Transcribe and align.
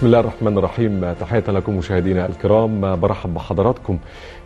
بسم 0.00 0.06
الله 0.06 0.20
الرحمن 0.20 0.58
الرحيم. 0.58 1.12
تحية 1.20 1.44
لكم 1.48 1.76
مشاهدينا 1.76 2.26
الكرام. 2.26 2.96
برحب 2.96 3.34
بحضراتكم 3.34 3.98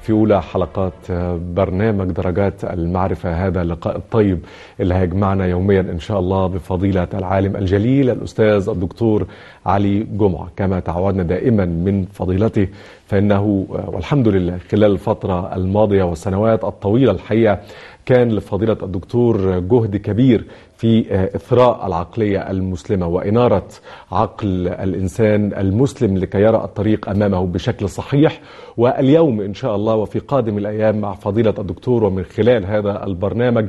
في 0.03 0.13
أولى 0.13 0.43
حلقات 0.43 1.13
برنامج 1.55 2.11
درجات 2.11 2.65
المعرفة. 2.65 3.47
هذا 3.47 3.63
اللقاء 3.63 3.97
الطيب 3.97 4.39
اللي 4.81 4.95
هيجمعنا 4.95 5.47
يوميا 5.47 5.81
إن 5.81 5.99
شاء 5.99 6.21
الله 6.21 6.47
بفضيلة 6.47 7.09
العالم 7.15 7.57
الجليل 7.57 8.11
الأستاذ 8.11 8.69
الدكتور 8.69 9.27
علي 9.67 10.01
جمعة. 10.01 10.49
كما 10.57 10.81
تعودنا 10.81 11.23
دائما 11.23 11.65
من 11.65 12.05
فضيلته 12.05 12.69
فإنه 13.07 13.67
والحمد 13.69 14.29
لله 14.29 14.59
خلال 14.71 14.93
الفترة 14.93 15.57
الماضية 15.57 16.03
والسنوات 16.03 16.65
الطويلة 16.65 17.13
الحقيقة 17.13 17.59
كان 18.07 18.29
لفضيلة 18.29 18.77
الدكتور 18.83 19.59
جهد 19.59 19.97
كبير 19.97 20.45
في 20.77 21.15
إثراء 21.37 21.87
العقلية 21.87 22.51
المسلمة 22.51 23.07
وإنارة 23.07 23.67
عقل 24.13 24.69
الإنسان 24.69 25.53
المسلم 25.59 26.17
لكي 26.19 26.39
يرى 26.39 26.57
الطريق 26.57 27.09
أمامه 27.09 27.47
بشكل 27.47 27.89
صحيح. 27.89 28.41
واليوم 28.77 29.41
إن 29.41 29.55
شاء 29.55 29.77
الله 29.77 29.95
وفي 29.95 30.19
قادم 30.19 30.59
الأيام 30.59 31.01
مع 31.01 31.15
فضيلة 31.15 31.55
الدكتور 31.59 32.05
ومن 32.05 32.25
خلال 32.25 32.67
هذا 32.67 33.05
البرنامج 33.05 33.67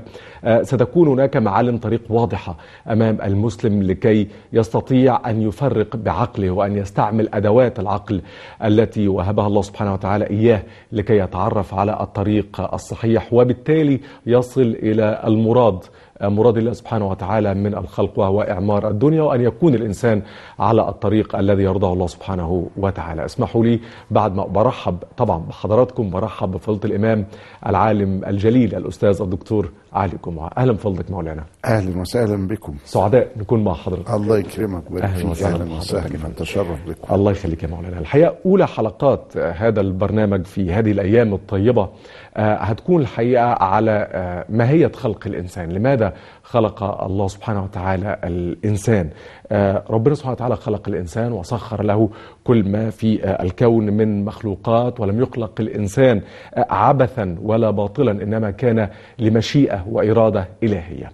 ستكون 0.62 1.08
هناك 1.08 1.38
معالم 1.38 1.78
طريق 1.78 2.02
واضحة 2.10 2.58
أمام 2.92 3.18
المسلم 3.24 3.84
لكي 3.84 4.28
يستطيع 4.54 5.30
أن 5.30 5.42
يفرق 5.42 5.96
بعقله 5.96 6.52
وأن 6.52 6.78
يستعمل 6.78 7.30
أدوات 7.34 7.80
العقل 7.80 8.22
التي 8.64 9.08
وهبها 9.08 9.48
الله 9.48 9.62
سبحانه 9.62 9.94
وتعالى 9.94 10.30
إياه 10.30 10.64
لكي 10.92 11.18
يتعرف 11.18 11.74
على 11.74 11.98
الطريق 12.02 12.74
الصحيح. 12.74 13.34
وبالتالي 13.34 14.00
يصل 14.26 14.62
إلى 14.62 15.22
المراد 15.28 15.80
مراد 16.22 16.58
الله 16.58 16.74
سبحانه 16.74 17.10
وتعالى 17.10 17.54
من 17.54 17.76
الخلق 17.76 18.20
وهو 18.20 18.42
إعمار 18.42 18.90
الدنيا 18.90 19.22
وأن 19.22 19.42
يكون 19.42 19.76
الإنسان 19.76 20.22
على 20.60 20.90
الطريق 20.90 21.36
الذي 21.36 21.64
يرضاه 21.64 21.94
الله 21.94 22.08
سبحانه 22.08 22.68
وتعالى. 22.78 23.26
اسمحوا 23.26 23.66
لي 23.66 23.80
بعد 24.12 24.36
ما 24.36 24.46
برحب 24.46 24.98
طبعا 25.18 25.38
بحضراتكم 25.38 26.10
برحب 26.10 26.52
بفضيلة 26.52 26.86
الإمام 26.86 27.26
العالم 27.68 28.26
الجليل 28.26 28.76
الأستاذ 28.76 29.22
الدكتور 29.22 29.72
علي 29.94 30.14
جمعة. 30.26 30.50
أهلا 30.58 30.72
بفضلك 30.72 31.12
مولانا. 31.12 31.44
أهلا 31.66 32.02
وسهلا 32.02 32.48
بكم. 32.48 32.76
سعداء 32.86 33.28
نكون 33.38 33.64
مع 33.64 33.74
حضرتك. 33.74 34.12
الله 34.12 34.38
يكرمك 34.38 34.84
أهلا 34.92 35.30
وسهلا. 35.30 35.74
وسهلا. 35.74 36.30
نتشرف 36.30 36.88
بكم. 36.88 37.16
الله 37.16 37.32
يخليك 37.32 37.64
يا 37.64 37.68
مولانا. 37.68 38.00
الحقيقة 38.00 38.36
أولى 38.46 38.68
حلقات 38.68 39.38
هذا 39.38 39.82
البرنامج 39.82 40.46
في 40.46 40.74
هذه 40.74 40.92
الأيام 40.92 41.34
الطيبة 41.34 41.90
هتكون 42.38 43.02
الحقيقة 43.02 43.46
على 43.64 44.08
آه، 44.12 44.46
ماهية 44.50 44.92
خلق 44.92 45.28
الإنسان. 45.28 45.70
لماذا 45.72 46.14
خلق 46.44 46.84
الله 47.04 47.28
سبحانه 47.28 47.64
وتعالى 47.64 48.20
الإنسان؟ 48.24 49.10
آه، 49.52 49.84
ربنا 49.90 50.16
سبحانه 50.16 50.34
وتعالى 50.34 50.56
خلق 50.56 50.90
الإنسان 50.90 51.32
وسخر 51.32 51.84
له 51.84 52.10
كل 52.44 52.70
ما 52.72 52.90
في 52.90 53.24
آه، 53.24 53.44
الكون 53.44 53.86
من 53.86 54.26
مخلوقات 54.26 55.00
ولم 55.00 55.22
يخلق 55.22 55.62
الإنسان 55.62 56.22
آه، 56.56 56.66
عبثا 56.70 57.38
ولا 57.42 57.70
باطلا 57.72 58.12
إنما 58.12 58.52
كان 58.52 58.90
لمشيئة 59.20 59.86
وإرادة 59.90 60.48
إلهية. 60.64 61.12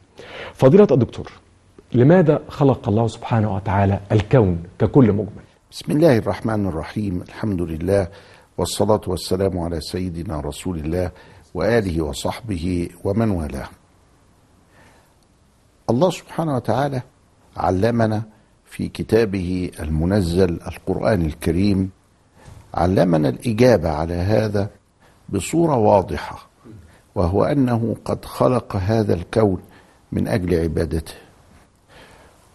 فضيلة 0.54 0.88
الدكتور 0.92 1.32
لماذا 1.94 2.40
خلق 2.48 2.90
الله 2.90 3.08
سبحانه 3.08 3.56
وتعالى 3.56 4.00
الكون 4.12 4.64
ككل 4.80 5.12
مجمل؟ 5.12 5.42
بسم 5.72 5.92
الله 5.92 6.18
الرحمن 6.18 6.68
الرحيم. 6.68 7.22
الحمد 7.28 7.62
لله. 7.62 8.08
والصلاة 8.62 9.02
والسلام 9.08 9.60
على 9.60 9.82
سيدنا 9.82 10.40
رسول 10.40 10.80
الله 10.80 11.12
وآله 11.54 12.02
وصحبه 12.02 12.90
ومن 13.04 13.30
والاه. 13.30 13.70
الله 15.90 16.10
سبحانه 16.10 16.56
وتعالى 16.56 17.02
علمنا 17.58 18.24
في 18.66 18.90
كتابه 18.90 19.72
المنزل 19.80 20.50
القرآن 20.68 21.26
الكريم 21.26 21.90
علمنا 22.74 23.30
الإجابة 23.30 23.90
على 23.90 24.14
هذا 24.14 24.70
بصورة 25.30 25.76
واضحة 25.78 26.48
وهو 27.16 27.44
أنه 27.44 27.96
قد 28.06 28.26
خلق 28.26 28.76
هذا 28.76 29.14
الكون 29.14 29.62
من 30.12 30.28
أجل 30.28 30.60
عبادته. 30.60 31.14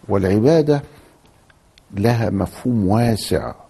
والعبادة 0.09 0.81
لها 1.93 2.29
مفهوم 2.29 2.87
واسع 2.87 3.66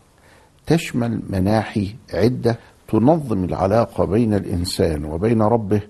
تشمل 0.68 1.22
مناحي 1.30 1.96
عدة 2.14 2.60
تنظم 2.88 3.44
العلاقة 3.44 4.06
بين 4.06 4.34
الإنسان 4.34 5.06
وبين 5.06 5.42
ربه 5.42 5.82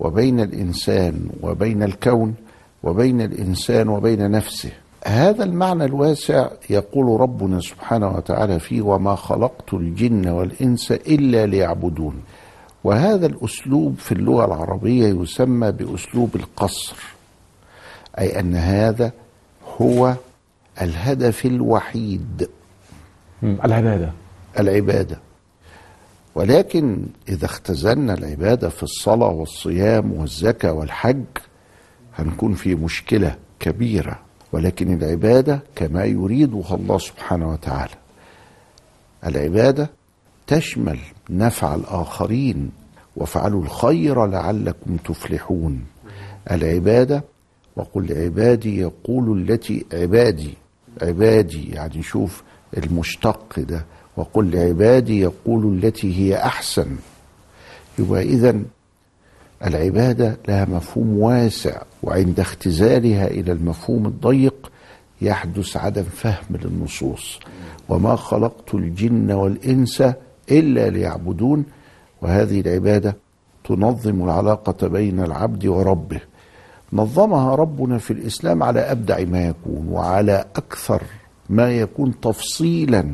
وبين 0.00 0.40
الإنسان 0.40 1.28
وبين 1.42 1.82
الكون 1.82 2.34
وبين 2.82 3.20
الإنسان 3.20 3.88
وبين 3.88 4.30
نفسه. 4.30 4.70
هذا 5.06 5.44
المعنى 5.44 5.84
الواسع 5.84 6.48
يقول 6.70 7.20
ربنا 7.20 7.60
سبحانه 7.60 8.08
وتعالى 8.16 8.60
فيه 8.60 8.82
وما 8.82 9.14
خلقت 9.14 9.74
الجن 9.74 10.28
والإنس 10.28 10.92
إلا 10.92 11.46
ليعبدون 11.46 12.14
وهذا 12.84 13.26
الأسلوب 13.26 13.94
في 13.98 14.12
اللغة 14.12 14.44
العربية 14.44 15.06
يسمى 15.22 15.72
بأسلوب 15.72 16.36
القصر 16.36 16.96
أي 18.18 18.40
أن 18.40 18.54
هذا 18.54 19.12
هو 19.80 20.14
الهدف 20.82 21.46
الوحيد. 21.46 22.48
العبادة. 23.44 24.12
العبادة. 24.58 25.18
ولكن 26.34 27.06
إذا 27.28 27.44
اختزلنا 27.44 28.14
العبادة 28.14 28.68
في 28.68 28.82
الصلاة 28.82 29.28
والصيام 29.28 30.12
والزكاة 30.12 30.72
والحج 30.72 31.24
هنكون 32.18 32.54
في 32.54 32.74
مشكلة 32.74 33.36
كبيرة. 33.60 34.18
ولكن 34.52 34.94
العبادة 35.02 35.60
كما 35.76 36.04
يريدها 36.04 36.74
الله 36.74 36.98
سبحانه 36.98 37.50
وتعالى. 37.50 37.94
العبادة 39.26 39.90
تشمل 40.46 40.98
نفع 41.30 41.74
الآخرين 41.74 42.70
وافعلوا 43.16 43.62
الخير 43.62 44.26
لعلكم 44.26 44.96
تفلحون. 44.96 45.84
العبادة 46.50 47.24
وقل 47.76 48.12
عبادي 48.24 48.78
يقول 48.80 49.38
التي 49.50 49.84
عبادي. 49.92 50.54
عبادي 51.02 51.70
يعني 51.70 52.02
شوف 52.02 52.42
المشتق 52.76 53.60
ده. 53.60 53.84
وقل 54.16 54.56
عبادي 54.58 55.20
يقول 55.20 55.78
التي 55.84 56.18
هي 56.18 56.36
أحسن. 56.36 56.96
يبقى 57.98 58.22
إذا 58.22 58.56
العبادة 59.66 60.36
لها 60.48 60.64
مفهوم 60.64 61.18
واسع 61.18 61.82
وعند 62.02 62.40
اختزالها 62.40 63.26
إلى 63.26 63.52
المفهوم 63.52 64.06
الضيق 64.06 64.70
يحدث 65.22 65.76
عدم 65.76 66.02
فهم 66.02 66.56
للنصوص. 66.64 67.38
وما 67.88 68.16
خلقت 68.16 68.74
الجن 68.74 69.32
والإنس 69.32 70.02
إلا 70.50 70.90
ليعبدون. 70.90 71.64
وهذه 72.22 72.60
العبادة 72.60 73.16
تنظم 73.64 74.24
العلاقة 74.24 74.88
بين 74.88 75.20
العبد 75.20 75.66
وربه. 75.66 76.20
نظمها 76.92 77.54
ربنا 77.54 77.98
في 77.98 78.12
الإسلام 78.12 78.62
على 78.62 78.80
أبدع 78.80 79.24
ما 79.24 79.46
يكون 79.46 79.88
وعلى 79.88 80.44
أكثر 80.56 81.02
ما 81.50 81.72
يكون 81.72 82.20
تفصيلا 82.20 83.10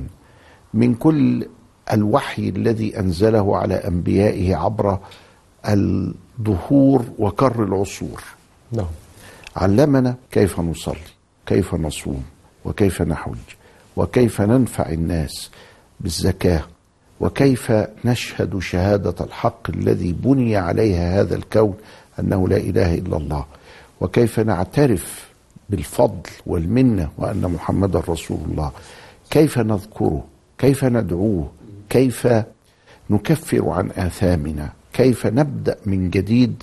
من 0.75 0.95
كل 0.95 1.49
الوحي 1.93 2.49
الذي 2.49 2.99
أنزله 2.99 3.57
على 3.57 3.75
أنبيائه 3.75 4.57
عبر 4.57 4.99
الدهور 5.69 7.05
وكر 7.19 7.65
العصور. 7.65 8.23
نعم. 8.73 8.87
علمنا 9.57 10.15
كيف 10.31 10.61
نصلي 10.61 10.97
كيف 11.47 11.75
نصوم 11.75 12.25
وكيف 12.65 13.03
نحج 13.03 13.39
وكيف 13.97 14.41
ننفع 14.41 14.89
الناس 14.89 15.51
بالزكاة 16.01 16.63
وكيف 17.21 17.73
نشهد 18.05 18.59
شهادة 18.59 19.25
الحق 19.25 19.71
الذي 19.71 20.13
بني 20.13 20.57
عليها 20.57 21.21
هذا 21.21 21.37
الكون 21.37 21.75
أنه 22.21 22.49
لا 22.49 22.57
إله 22.57 22.95
إلا 22.95 23.17
الله 23.17 23.45
وكيف 24.01 24.41
نعترف 24.41 25.30
بالفضل 25.71 26.31
والمنة 26.47 27.09
وأن 27.19 27.41
محمدا 27.41 28.03
رسول 28.09 28.39
الله. 28.51 28.71
كيف 29.31 29.59
نذكره؟ 29.59 30.25
كيف 30.59 30.85
ندعوه؟ 30.85 31.51
كيف 31.91 32.29
نكفر 33.11 33.69
عن 33.69 33.91
آثامنا؟ 33.91 34.73
كيف 34.93 35.27
نبدأ 35.27 35.77
من 35.87 36.11
جديد؟ 36.11 36.63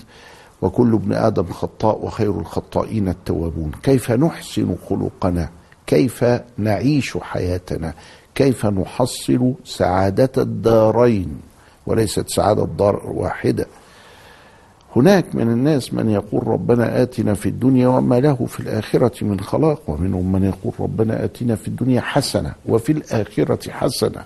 وكل 0.62 0.94
ابن 0.94 1.12
آدم 1.12 1.44
خطاء 1.44 2.04
وخير 2.04 2.40
الخطائين 2.40 3.08
التوابون. 3.08 3.70
كيف 3.82 4.10
نحسن 4.10 4.76
خلقنا؟ 4.88 5.48
كيف 5.86 6.24
نعيش 6.58 7.16
حياتنا؟ 7.16 7.94
كيف 8.34 8.66
نحصل 8.66 9.54
سعادة 9.64 10.42
الدارين؟ 10.42 11.40
وليست 11.86 12.28
سعادة 12.28 12.66
دار 12.78 13.02
واحدة 13.06 13.66
هناك 14.96 15.34
من 15.34 15.42
الناس 15.42 15.94
من 15.94 16.10
يقول 16.10 16.46
ربنا 16.46 17.02
آتنا 17.02 17.34
في 17.34 17.48
الدنيا 17.48 17.88
وما 17.88 18.20
له 18.20 18.46
في 18.46 18.60
الآخرة 18.60 19.24
من 19.24 19.40
خلاق 19.40 19.82
ومنهم 19.90 20.32
من 20.32 20.44
يقول 20.44 20.72
ربنا 20.80 21.24
آتنا 21.24 21.56
في 21.56 21.68
الدنيا 21.68 22.00
حسنة 22.00 22.54
وفي 22.66 22.92
الآخرة 22.92 23.70
حسنة. 23.70 24.24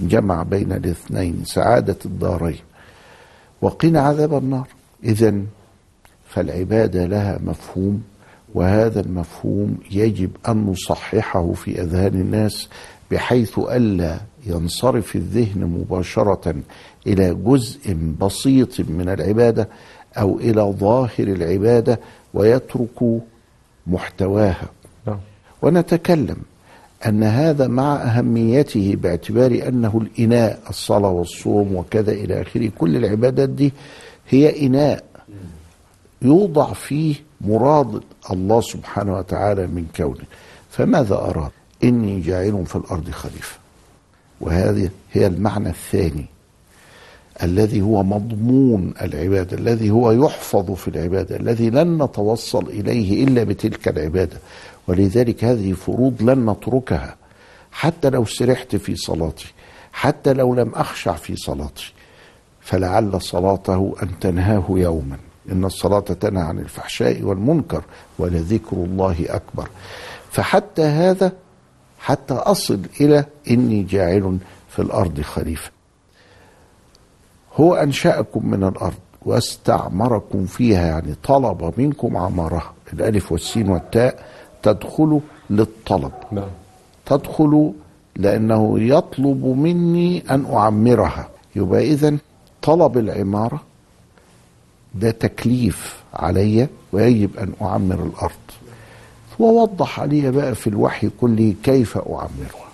جمع 0.00 0.42
بين 0.42 0.72
الاثنين 0.72 1.42
سعادة 1.44 1.96
الدارين. 2.04 2.58
وقنا 3.62 4.00
عذاب 4.00 4.34
النار. 4.34 4.68
إذا 5.04 5.34
فالعبادة 6.28 7.06
لها 7.06 7.38
مفهوم 7.44 8.02
وهذا 8.54 9.00
المفهوم 9.00 9.76
يجب 9.90 10.30
أن 10.48 10.66
نصححه 10.66 11.52
في 11.52 11.82
أذهان 11.82 12.14
الناس 12.14 12.68
بحيث 13.10 13.58
ألا 13.58 14.20
ينصرف 14.46 15.16
الذهن 15.16 15.60
مباشرة 15.64 16.54
إلى 17.06 17.34
جزء 17.34 17.96
بسيط 18.20 18.80
من 18.80 19.08
العبادة 19.08 19.68
أو 20.18 20.38
إلى 20.38 20.62
ظاهر 20.62 21.10
العبادة 21.18 22.00
ويترك 22.34 23.20
محتواها. 23.86 24.68
نعم. 25.06 25.18
ونتكلم 25.62 26.36
أن 27.06 27.22
هذا 27.22 27.66
مع 27.66 27.96
أهميته 27.96 28.96
باعتبار 29.02 29.68
أنه 29.68 30.02
الإناء 30.02 30.60
الصلاة 30.70 31.10
والصوم 31.10 31.76
وكذا 31.76 32.12
إلى 32.12 32.42
آخره 32.42 32.70
كل 32.78 32.96
العبادات 32.96 33.48
دي 33.48 33.72
هي 34.28 34.66
إناء 34.66 35.04
يوضع 36.22 36.72
فيه 36.72 37.14
مراد 37.40 38.00
الله 38.30 38.60
سبحانه 38.60 39.16
وتعالى 39.16 39.66
من 39.66 39.86
كونه. 39.96 40.24
فماذا 40.70 41.14
أراد؟ 41.14 41.50
إني 41.84 42.20
جاعل 42.20 42.66
في 42.66 42.76
الأرض 42.76 43.10
خليفة. 43.10 43.56
وهذه 44.40 44.90
هي 45.12 45.26
المعنى 45.26 45.68
الثاني. 45.68 46.26
الذي 47.42 47.80
هو 47.80 48.02
مضمون 48.02 48.94
العبادة 49.02 49.56
الذي 49.56 49.90
هو 49.90 50.10
يحفظ 50.10 50.72
في 50.72 50.88
العبادة 50.88 51.36
الذي 51.36 51.70
لن 51.70 52.02
نتوصل 52.02 52.66
إليه 52.66 53.24
إلا 53.24 53.44
بتلك 53.44 53.88
العبادة. 53.88 54.36
ولذلك 54.88 55.44
هذه 55.44 55.72
فروض 55.72 56.22
لن 56.22 56.50
نتركها. 56.50 57.16
حتى 57.72 58.10
لو 58.10 58.24
سرحت 58.24 58.76
في 58.76 58.96
صلاتي 58.96 59.52
حتى 59.92 60.32
لو 60.32 60.54
لم 60.54 60.74
أخشع 60.74 61.12
في 61.12 61.36
صلاتي 61.36 61.92
فلعل 62.60 63.22
صلاته 63.22 63.94
أن 64.02 64.08
تنهاه 64.20 64.64
يوما. 64.70 65.16
إن 65.52 65.64
الصلاة 65.64 66.00
تنهى 66.00 66.42
عن 66.42 66.58
الفحشاء 66.58 67.22
والمنكر 67.22 67.82
ولذكر 68.18 68.76
الله 68.76 69.16
أكبر. 69.28 69.68
فحتى 70.30 70.82
هذا 70.82 71.32
حتى 71.98 72.34
أصل 72.34 72.80
إلى 73.00 73.24
إني 73.50 73.82
جاعل 73.82 74.38
في 74.68 74.82
الأرض 74.82 75.20
خليفة. 75.20 75.70
هو 77.56 77.74
أنشأكم 77.74 78.50
من 78.50 78.64
الأرض 78.64 78.94
واستعمركم 79.22 80.46
فيها 80.46 80.86
يعني 80.86 81.14
طلب 81.24 81.72
منكم 81.76 82.16
عمارها 82.16 82.72
الألف 82.92 83.32
والسين 83.32 83.68
والتاء 83.68 84.24
تدخل 84.62 85.20
للطلب. 85.50 86.12
نعم. 86.32 86.48
تدخل 87.06 87.72
لأنه 88.16 88.80
يطلب 88.80 89.44
مني 89.46 90.24
أن 90.30 90.46
أعمرها. 90.52 91.28
يبقى 91.56 91.92
إذن 91.92 92.18
طلب 92.62 92.98
العمارة 92.98 93.60
ده 94.94 95.10
تكليف 95.10 96.02
علي 96.14 96.68
ويجب 96.92 97.36
أن 97.38 97.52
أعمر 97.62 97.94
الأرض. 98.02 98.32
ووضح 99.38 100.00
علي 100.00 100.30
بقى 100.30 100.54
في 100.54 100.66
الوحي 100.66 101.10
كله 101.20 101.54
كيف 101.62 101.98
أعمرها. 101.98 102.68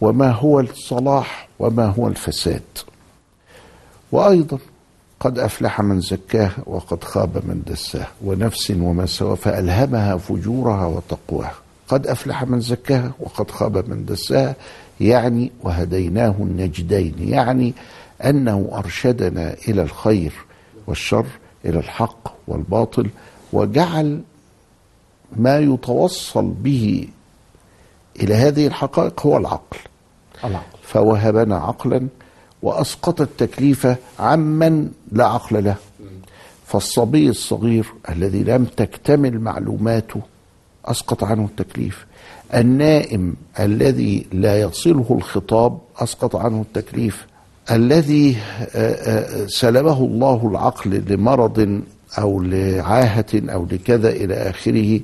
وما 0.00 0.30
هو 0.30 0.60
الصلاح 0.60 1.48
وما 1.58 1.86
هو 1.86 2.08
الفساد. 2.08 2.62
وأيضا 4.12 4.58
قد 5.20 5.38
أفلح 5.38 5.80
من 5.80 6.00
زكاها 6.00 6.56
وقد 6.66 7.04
خاب 7.04 7.36
من 7.36 7.62
دساها 7.66 8.08
ونفس 8.24 8.70
وما 8.70 9.06
سوى 9.06 9.36
فألهمها 9.36 10.16
فجورها 10.16 10.86
وتقواها 10.86 11.54
قد 11.88 12.06
أفلح 12.06 12.44
من 12.44 12.60
زكاها 12.60 13.12
وقد 13.20 13.50
خاب 13.50 13.88
من 13.90 14.04
دساها 14.04 14.54
يعني 15.00 15.52
وهديناه 15.62 16.34
النجدين 16.40 17.14
يعني 17.18 17.74
أنه 18.24 18.68
أرشدنا 18.72 19.54
إلى 19.68 19.82
الخير 19.82 20.32
والشر 20.86 21.26
إلى 21.64 21.78
الحق 21.78 22.34
والباطل 22.48 23.10
وجعل 23.52 24.20
ما 25.36 25.58
يتوصل 25.58 26.50
به 26.50 27.08
إلى 28.20 28.34
هذه 28.34 28.66
الحقائق 28.66 29.26
هو 29.26 29.36
العقل. 29.36 29.78
العقل. 30.44 30.78
فوهبنا 30.82 31.56
عقلا 31.56 32.08
وأسقط 32.62 33.20
التكليف 33.20 33.86
عمن 34.20 34.88
لا 35.12 35.26
عقل 35.26 35.64
له. 35.64 35.74
فالصبي 36.66 37.28
الصغير 37.28 37.86
الذي 38.08 38.42
لم 38.44 38.64
تكتمل 38.64 39.40
معلوماته 39.40 40.20
أسقط 40.84 41.24
عنه 41.24 41.44
التكليف. 41.44 42.06
النائم 42.54 43.34
الذي 43.60 44.26
لا 44.32 44.60
يصله 44.60 45.06
الخطاب 45.10 45.78
أسقط 45.98 46.36
عنه 46.36 46.60
التكليف. 46.60 47.26
الذي 47.70 48.36
سلبه 49.46 49.98
الله 49.98 50.48
العقل 50.50 51.02
لمرض 51.08 51.82
أو 52.18 52.42
لعاهة 52.42 53.26
أو 53.34 53.66
لكذا 53.70 54.10
إلى 54.10 54.34
آخره 54.34 55.00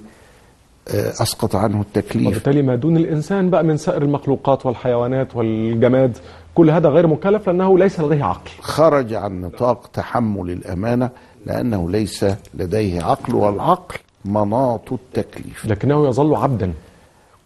آه، 0.89 1.11
أسقط 1.23 1.57
عنه 1.57 1.81
التكليف. 1.81 2.27
وبالتالي 2.27 2.63
ما 2.63 2.75
دون 2.77 2.97
الإنسان 2.97 3.51
بقى 3.51 3.65
من 3.65 3.77
سائر 3.77 4.03
المخلوقات 4.03 4.67
والحيوانات 4.67 5.37
والجماد 5.37 6.17
كل 6.57 6.71
هذا 6.71 6.89
غير 6.89 7.07
مكلف 7.07 7.47
لأنه 7.47 7.79
ليس 7.79 8.01
لديه 8.01 8.25
عقل. 8.25 8.51
خرج 8.61 9.15
عن 9.15 9.41
نطاق 9.41 9.87
تحمل 9.93 10.51
الأمانة 10.51 11.11
لأنه 11.47 11.91
ليس 11.91 12.25
لديه 12.55 13.03
عقل 13.03 13.35
والعقل 13.35 13.99
مناط 14.25 14.93
التكليف. 14.93 15.67
لكنه 15.67 16.09
يظل 16.09 16.35
عبدا. 16.35 16.73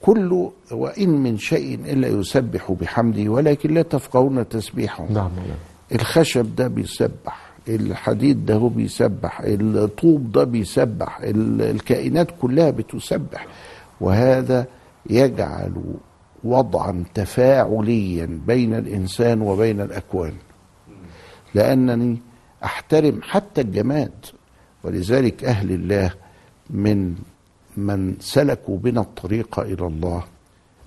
كل 0.03 0.49
وإن 0.73 1.09
من 1.23 1.39
شيء 1.39 1.75
إلا 1.75 2.09
يسبح 2.09 2.73
بحمده 2.81 3.29
ولكن 3.31 3.75
لا 3.75 3.83
تفقهون 3.83 4.49
تسبيحه. 4.49 5.05
نعم 5.05 5.31
مولانا 5.31 5.55
الخشب 5.95 6.57
ده 6.57 6.69
بيسبح 6.69 7.51
الحديد 7.69 8.47
ده 8.47 8.55
هو 8.55 8.69
بيسبح 8.69 9.41
الطوب 9.45 10.33
ده 10.33 10.45
بيسبح 10.45 11.21
ال- 11.21 11.63
الكائنات 11.63 12.29
كلها 12.43 12.71
بتسبح 12.71 13.47
وهذا 14.01 14.67
يجعل 15.11 15.73
وضعا 16.45 17.05
تفاعليا 17.15 18.41
بين 18.47 18.75
الإنسان 18.75 19.41
وبين 19.41 19.81
الأكوان. 19.81 20.33
لأنني 21.55 22.19
أحترم 22.65 23.21
حتى 23.23 23.61
الجماد 23.61 24.13
ولذلك 24.85 25.45
أهل 25.45 25.71
الله 25.73 26.11
من 26.71 27.15
من 27.77 28.17
سلكوا 28.21 28.79
بنا 28.79 29.01
الطريق 29.01 29.61
إلى 29.61 29.87
الله. 29.87 30.25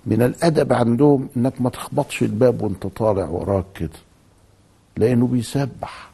من 0.06 0.22
الأدب 0.22 0.72
عندهم 0.72 1.28
إنك 1.36 1.60
ما 1.60 1.70
تخبطش 1.70 2.22
الباب 2.22 2.62
وأنت 2.62 2.86
طالع 2.86 3.24
وراك 3.28 3.64
كده 3.74 3.90
لأنه 4.96 5.26
بيسبح 5.26 6.10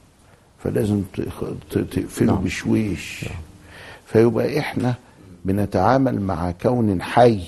فلازم 0.58 1.02
تقفله 1.70 2.32
نعم. 2.32 2.44
بشويش. 2.44 3.25
فيبقى 4.06 4.58
إحنا 4.58 4.94
بنتعامل 5.44 6.20
مع 6.20 6.50
كون 6.50 7.02
حي. 7.02 7.40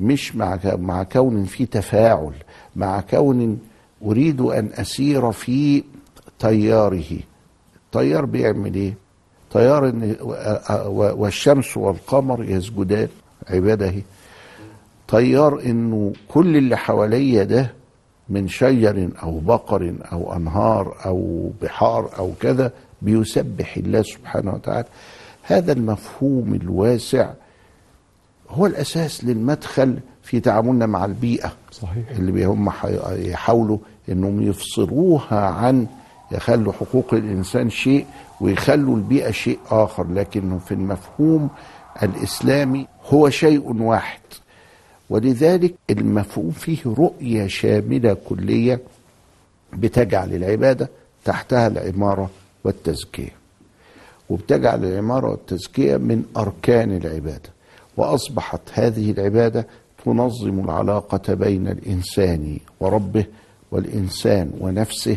مش 0.00 0.36
مع 0.36 0.58
مع 0.64 1.02
كون 1.02 1.44
فيه 1.44 1.64
تفاعل 1.64 2.32
مع 2.76 3.00
كون 3.00 3.58
أريد 4.04 4.40
أن 4.40 4.70
أسير 4.74 5.32
في 5.32 5.84
تياره 6.38 7.04
التيار 7.86 8.24
بيعمل 8.24 8.74
إيه؟ 8.74 8.94
تيار 9.52 9.88
إن 9.88 10.16
والشمس 10.96 11.76
والقمر 11.76 12.44
يسجدان 12.44 13.08
عبادة. 13.48 13.92
تيار 15.08 15.60
إنه 15.60 16.12
كل 16.28 16.56
اللي 16.56 16.76
حواليا 16.76 17.44
ده 17.44 17.72
من 18.28 18.48
شجر 18.48 19.08
أو 19.22 19.38
بقر 19.38 19.94
أو 20.12 20.36
أنهار 20.36 20.96
أو 21.06 21.50
بحار 21.62 22.10
أو 22.18 22.32
كذا 22.40 22.72
بيسبح 23.02 23.76
الله 23.76 24.02
سبحانه 24.02 24.54
وتعالى. 24.54 24.88
هذا 25.42 25.72
المفهوم 25.72 26.54
الواسع 26.54 27.30
هو 28.50 28.66
الأساس 28.66 29.24
للمدخل 29.24 29.98
في 30.22 30.40
تعاملنا 30.40 30.86
مع 30.86 31.04
البيئة. 31.04 31.52
صحيح. 31.72 32.10
اللي 32.10 32.44
هم 32.44 32.72
يحاولوا 33.10 33.78
إنهم 34.08 34.42
يفصلوها 34.42 35.40
عن 35.40 35.86
يخلوا 36.32 36.72
حقوق 36.72 37.14
الإنسان 37.14 37.70
شيء 37.70 38.06
ويخلوا 38.40 38.96
البيئة 38.96 39.30
شيء 39.30 39.58
آخر. 39.70 40.06
لكنه 40.12 40.58
في 40.58 40.74
المفهوم 40.74 41.48
الإسلامي 42.02 42.86
هو 43.04 43.30
شيء 43.30 43.82
واحد. 43.82 44.20
ولذلك 45.10 45.74
المفهوم 45.90 46.50
فيه 46.50 46.78
رؤية 46.86 47.46
شاملة 47.46 48.16
كلية 48.28 48.80
بتجعل 49.72 50.34
العبادة 50.34 50.88
تحتها 51.24 51.66
العمارة 51.66 52.30
والتزكية. 52.64 53.32
وبتجعل 54.30 54.84
العمارة 54.84 55.30
والتزكية 55.30 55.96
من 55.96 56.24
أركان 56.36 56.96
العبادة. 56.96 57.55
وأصبحت 57.96 58.60
هذه 58.72 59.10
العبادة 59.10 59.66
تنظم 60.04 60.64
العلاقة 60.64 61.34
بين 61.34 61.68
الإنسان 61.68 62.58
وربه 62.80 63.24
والإنسان 63.72 64.50
ونفسه 64.60 65.16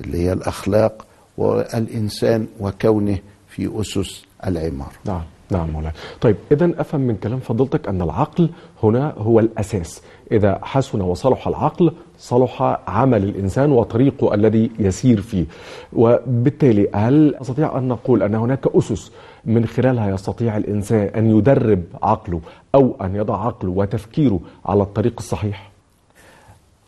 اللي 0.00 0.18
هي 0.18 0.32
الأخلاق 0.32 1.06
والإنسان 1.38 2.46
وكونه 2.60 3.18
في 3.48 3.80
أسس 3.80 4.24
العمارة 4.46 4.92
نعم 5.04 5.22
نعم 5.50 5.70
مولانا. 5.70 5.92
طيب 6.20 6.36
إذا 6.52 6.80
أفهم 6.80 7.00
من 7.00 7.16
كلام 7.16 7.40
فضيلتك 7.40 7.88
أن 7.88 8.02
العقل 8.02 8.50
هنا 8.82 9.14
هو 9.18 9.40
الأساس. 9.40 10.02
إذا 10.32 10.58
حسن 10.62 11.00
وصلح 11.00 11.48
العقل 11.48 11.92
صلح 12.18 12.62
عمل 12.88 13.24
الإنسان 13.24 13.72
وطريقه 13.72 14.34
الذي 14.34 14.70
يسير 14.78 15.20
فيه. 15.20 15.44
وبالتالي 15.92 16.88
هل 16.94 17.34
أستطيع 17.34 17.78
أن 17.78 17.88
نقول 17.88 18.22
أن 18.22 18.34
هناك 18.34 18.66
أسس 18.66 19.12
من 19.44 19.66
خلالها 19.66 20.10
يستطيع 20.10 20.56
الإنسان 20.56 21.00
أن 21.16 21.38
يدرب 21.38 21.82
عقله 22.02 22.40
أو 22.74 22.96
أن 23.00 23.16
يضع 23.16 23.46
عقله 23.46 23.70
وتفكيره 23.70 24.40
على 24.66 24.82
الطريق 24.82 25.14
الصحيح. 25.18 25.70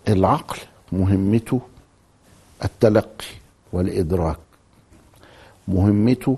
العقل 0.09 0.59
مهمته 0.93 1.61
التلقي 2.65 3.27
والإدراك. 3.73 4.39
مهمته 5.69 6.37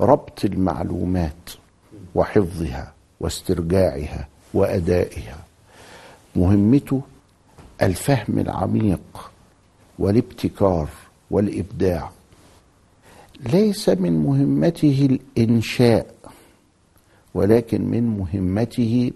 ربط 0.00 0.44
المعلومات 0.44 1.50
وحفظها 2.14 2.92
واسترجاعها 3.20 4.28
وأدائها. 4.54 5.36
مهمته 6.36 7.02
الفهم 7.82 8.38
العميق 8.38 9.30
والابتكار 9.98 10.88
والإبداع. 11.30 12.10
ليس 13.40 13.88
من 13.88 14.12
مهمته 14.12 15.08
الإنشاء 15.10 16.14
ولكن 17.34 17.82
من 17.82 18.06
مهمته 18.18 19.12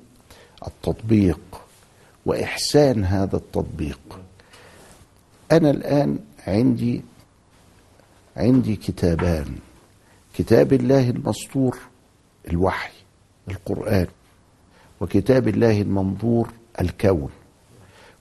التطبيق 0.67 1.41
وإحسان 2.27 3.05
هذا 3.05 3.37
التطبيق. 3.37 4.21
أنا 5.53 5.71
الآن 5.71 6.19
عندي 6.47 7.03
عندي 8.37 8.77
كتابان 8.77 9.47
كتاب 10.35 10.73
الله 10.73 11.11
المسطور 11.11 11.79
الوحي 12.51 12.93
القرآن 13.49 14.07
وكتاب 15.01 15.49
الله 15.49 15.81
المنظور 15.81 16.51
الكون 16.81 17.31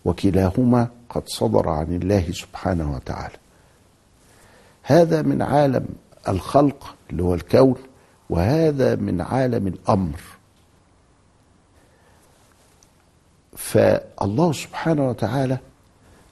وكلاهما 0.06 0.88
قد 1.10 1.24
صدر 1.27 1.70
عن 1.70 1.96
الله 1.96 2.32
سبحانه 2.32 2.96
وتعالى. 2.96 3.36
هذا 4.89 5.22
من 5.22 5.41
عالم 5.41 5.86
الخلق 6.27 6.96
اللي 7.10 7.24
هو 7.24 7.34
الكون 7.34 7.75
وهذا 8.29 8.96
من 8.96 9.22
عالم 9.22 9.67
الأمر. 9.67 10.22
فالله 13.58 14.51
سبحانه 14.51 15.10
وتعالى 15.10 15.58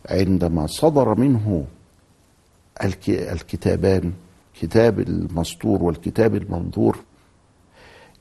عندما 0.09 0.67
صدر 0.67 1.15
منه 1.15 1.65
الكتابان 3.09 4.13
كتاب 4.61 4.99
المسطور 4.99 5.83
والكتاب 5.83 6.35
المنظور 6.35 6.97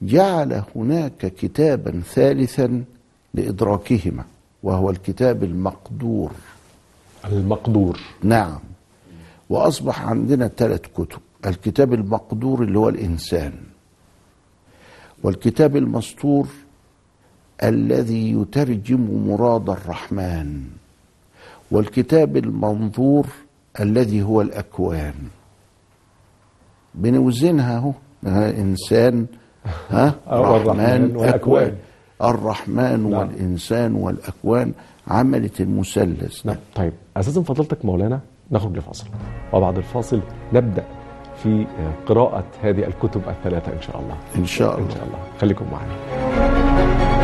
جعل 0.02 0.62
هناك 0.76 1.26
كتابا 1.26 2.02
ثالثا 2.14 2.84
لإدراكهما 3.34 4.24
وهو 4.62 4.90
الكتاب 4.90 5.44
المقدور. 5.44 6.30
المقدور. 7.24 8.00
نعم. 8.22 8.58
وأصبح 9.50 10.02
عندنا 10.02 10.48
ثلاث 10.48 10.80
كتب. 10.80 11.18
الكتاب 11.46 11.92
المقدور 11.94 12.62
اللي 12.62 12.78
هو 12.78 12.88
الإنسان 12.88 13.52
والكتاب 15.22 15.76
المسطور 15.76 16.46
الذي 17.62 18.32
يترجم 18.32 19.28
مراد 19.28 19.70
الرحمن 19.70 20.62
والكتاب 21.70 22.36
المنظور 22.36 23.26
الذي 23.80 24.22
هو 24.22 24.40
الأكوان. 24.40 25.14
بنوزنها 26.94 27.76
أهو 27.76 27.92
إنسان 28.26 29.26
ها 29.90 30.14
الرحمن 30.32 31.16
والأكوان. 31.16 31.74
الرحمن 32.22 33.10
نعم. 33.10 33.12
والإنسان 33.12 33.94
والأكوان 33.94 34.72
عملت 35.08 35.60
المثلث. 35.60 36.46
نعم. 36.46 36.56
طيب 36.74 36.92
أساسا 37.16 37.42
فضلتك 37.42 37.84
مولانا 37.84 38.20
نخرج 38.52 38.76
لفاصل. 38.76 39.06
وبعد 39.52 39.76
الفاصل 39.76 40.20
نبدأ 40.52 40.84
في 41.36 41.66
قراءة 42.06 42.44
هذه 42.62 42.86
الكتب 42.86 43.22
الثلاثة 43.28 43.72
إن 43.72 43.82
شاء 43.82 44.00
الله. 44.00 44.16
إن 44.36 44.46
شاء 44.46 44.78
إن 44.78 44.82
الله 44.82 44.94
شاء 44.94 45.04
الله. 45.04 45.18
خليكم 45.40 45.64
معنا. 45.72 47.15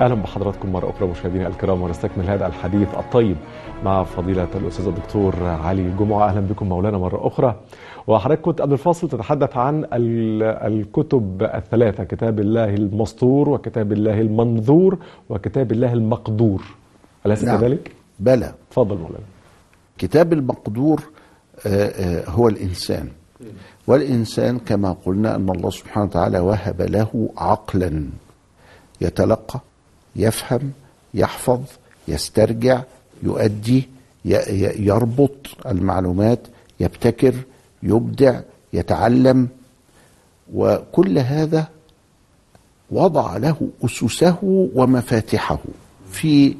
أهلا 0.00 0.14
بحضراتكم 0.14 0.72
مرة 0.72 0.90
أخرى 0.90 1.08
مشاهدينا 1.08 1.46
الكرام 1.48 1.82
ونستكمل 1.82 2.24
هذا 2.30 2.46
الحديث 2.46 2.88
الطيب 2.94 3.36
مع 3.84 4.04
فضيلة 4.04 4.48
الأستاذ 4.54 4.86
الدكتور 4.86 5.44
علي 5.44 5.90
جمعة. 5.98 6.28
أهلا 6.28 6.40
بكم 6.40 6.68
مولانا 6.68 6.98
مرة 6.98 7.26
أخرى. 7.26 7.60
وحضرتك 8.06 8.40
كنت 8.40 8.60
قبل 8.62 8.72
الفاصل 8.72 9.08
تتحدث 9.08 9.56
عن 9.56 9.84
ال- 9.84 10.42
الكتب 10.42 11.42
الثلاثة 11.54 12.04
كتاب 12.04 12.40
الله 12.40 12.74
المسطور 12.74 13.48
وكتاب 13.48 13.92
الله 13.92 14.20
المنظور 14.20 14.98
وكتاب 15.28 15.72
الله 15.72 15.92
المقدور. 15.92 16.62
أليس 17.26 17.44
نعم. 17.44 17.60
كذلك؟ 17.60 17.92
بلى. 18.20 18.54
تفضل 18.70 18.96
مولانا. 18.96 19.24
كتاب 19.98 20.32
المقدور 20.32 21.02
آه، 21.66 21.68
آه، 21.88 22.30
هو 22.30 22.48
الإنسان. 22.48 23.08
والإنسان 23.86 24.58
كما 24.58 24.96
قلنا 25.06 25.36
أن 25.36 25.50
الله 25.50 25.70
سبحانه 25.70 26.06
وتعالى 26.06 26.38
وهب 26.38 26.82
له 26.82 27.28
عقلا 27.38 28.04
يتلقى 29.00 29.60
يفهم 30.18 30.72
يحفظ 31.14 31.60
يسترجع 32.08 32.82
يؤدي 33.22 33.88
يربط 34.78 35.36
المعلومات 35.66 36.38
يبتكر 36.80 37.34
يبدع 37.82 38.40
يتعلم. 38.72 39.48
وكل 40.54 41.18
هذا 41.18 41.68
وضع 42.90 43.36
له 43.36 43.68
أسسه 43.84 44.68
ومفاتحه. 44.74 45.58
في 46.10 46.54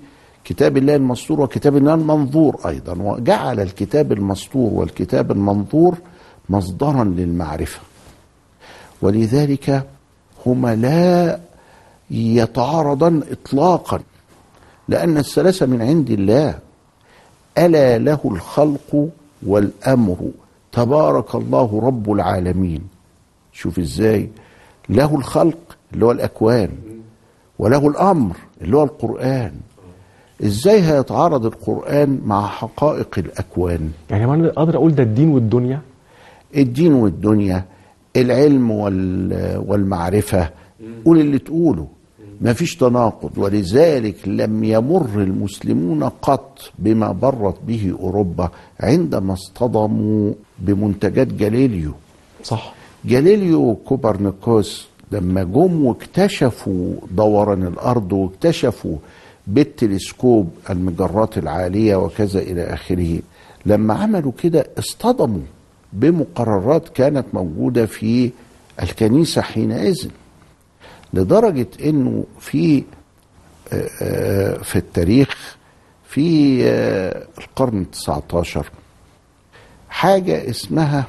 كتاب 0.44 0.76
الله 0.76 0.96
المسطور 0.96 1.40
وكتاب 1.40 1.76
الله 1.76 1.94
المنظور 1.94 2.60
أيضا 2.66 3.02
وجعل 3.02 3.60
الكتاب 3.60 4.12
المسطور 4.12 4.72
والكتاب 4.74 5.32
المنظور 5.32 5.98
مصدرا 6.48 7.04
للمعرفة. 7.04 7.80
ولذلك 9.02 9.86
هما 10.46 10.74
لا 10.74 11.40
يتعارضان 12.10 13.22
اطلاقا 13.30 14.00
لأن 14.88 15.18
الثلاثة 15.18 15.66
من 15.66 15.82
عند 15.82 16.10
الله 16.10 16.58
ألا 17.58 17.98
له 17.98 18.18
الخلق 18.24 19.08
والأمر. 19.46 20.16
تبارك 20.72 21.34
الله 21.34 21.80
رب 21.84 22.12
العالمين. 22.12 22.82
شوف 23.52 23.78
إزاي. 23.78 24.28
له 24.88 25.14
الخلق 25.16 25.58
اللي 25.94 26.04
هو 26.04 26.10
الأكوان 26.12 26.70
وله 27.58 27.88
الأمر 27.88 28.36
اللي 28.60 28.76
هو 28.76 28.84
القرآن. 28.84 29.52
إزاي 30.44 30.82
هيتعارض 30.82 31.46
القرآن 31.46 32.20
مع 32.26 32.46
حقائق 32.46 33.18
الأكوان؟ 33.18 33.90
يعني 34.10 34.26
ما 34.26 34.48
أقدر 34.56 34.76
أقول 34.76 34.94
ده 34.94 35.02
الدين 35.02 35.28
والدنيا؟ 35.28 35.80
الدين 36.56 36.92
والدنيا 36.92 37.64
العلم 38.16 38.70
وال- 38.70 39.62
والمعرفة. 39.66 40.50
قول 41.04 41.20
اللي 41.20 41.38
تقوله. 41.38 41.86
ما 42.40 42.52
فيش 42.52 42.76
تناقض 42.76 43.30
ولذلك 43.38 44.28
لم 44.28 44.64
يمر 44.64 45.08
المسلمون 45.22 46.04
قط 46.04 46.58
بما 46.78 47.12
برت 47.12 47.56
به 47.66 47.94
أوروبا 48.00 48.50
عندما 48.80 49.32
اصطدموا 49.32 50.32
بمنتجات 50.58 51.26
جاليليو. 51.26 51.92
صح. 52.44 52.74
جاليليو 53.04 53.60
وكوبرنيكوس 53.70 54.88
لما 55.12 55.42
جم 55.42 55.84
واكتشفوا 55.84 56.92
دوران 57.10 57.62
الأرض 57.66 58.12
واكتشفوا 58.12 58.96
بالتلسكوب 59.46 60.50
المجرات 60.70 61.38
العالية 61.38 61.96
وكذا 61.96 62.40
إلى 62.40 62.62
آخره 62.74 63.18
لما 63.66 63.94
عملوا 63.94 64.32
كده 64.42 64.66
اصطدموا 64.78 65.42
بمقررات 65.92 66.88
كانت 66.88 67.26
موجودة 67.32 67.86
في 67.86 68.30
الكنيسة 68.82 69.42
حينئذ. 69.42 70.06
لدرجة 71.12 71.66
إنه 71.84 72.24
في 72.40 72.84
آه، 73.72 73.88
آه، 74.02 74.58
في 74.62 74.76
التاريخ 74.76 75.56
في 76.08 76.58
آه، 76.64 77.26
القرن 77.38 77.86
ال19 77.94 78.58
حاجة 79.88 80.50
اسمها 80.50 81.04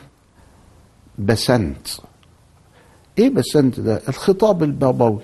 بسنت. 1.19 1.87
إيه 3.19 3.29
بسنت 3.29 3.79
ده؟ 3.79 4.01
الخطاب 4.09 4.63
البابوي. 4.63 5.21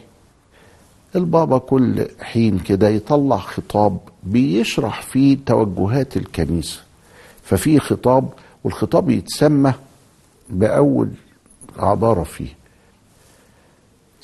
البابا 1.15 1.57
كل 1.57 2.07
حين 2.21 2.59
كده 2.59 2.89
يطلع 2.89 3.37
خطاب 3.37 3.97
بيشرح 4.23 5.01
فيه 5.01 5.37
توجهات 5.45 6.17
الكنيسة. 6.17 6.81
ففي 7.43 7.79
خطاب 7.79 8.29
والخطاب 8.63 9.09
يتسمى 9.09 9.73
بأول 10.49 11.09
عبارة 11.77 12.23
فيه. 12.23 12.64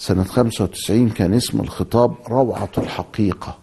سنة 0.02 0.24
95 0.24 1.10
كان 1.10 1.34
اسم 1.34 1.60
الخطاب 1.62 2.14
روعة 2.30 2.70
الحقيقة. 2.78 3.58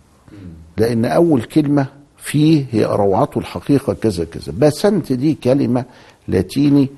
لأن 0.77 1.05
أول 1.05 1.43
كلمة 1.43 1.87
فيه 2.17 2.65
هي 2.71 2.85
روعة 2.85 3.31
الحقيقة 3.37 3.93
كذا 3.95 4.25
كذا. 4.25 4.53
بسنت 4.59 5.13
دي 5.13 5.35
كلمة 5.35 5.85
لاتيني 6.29 6.89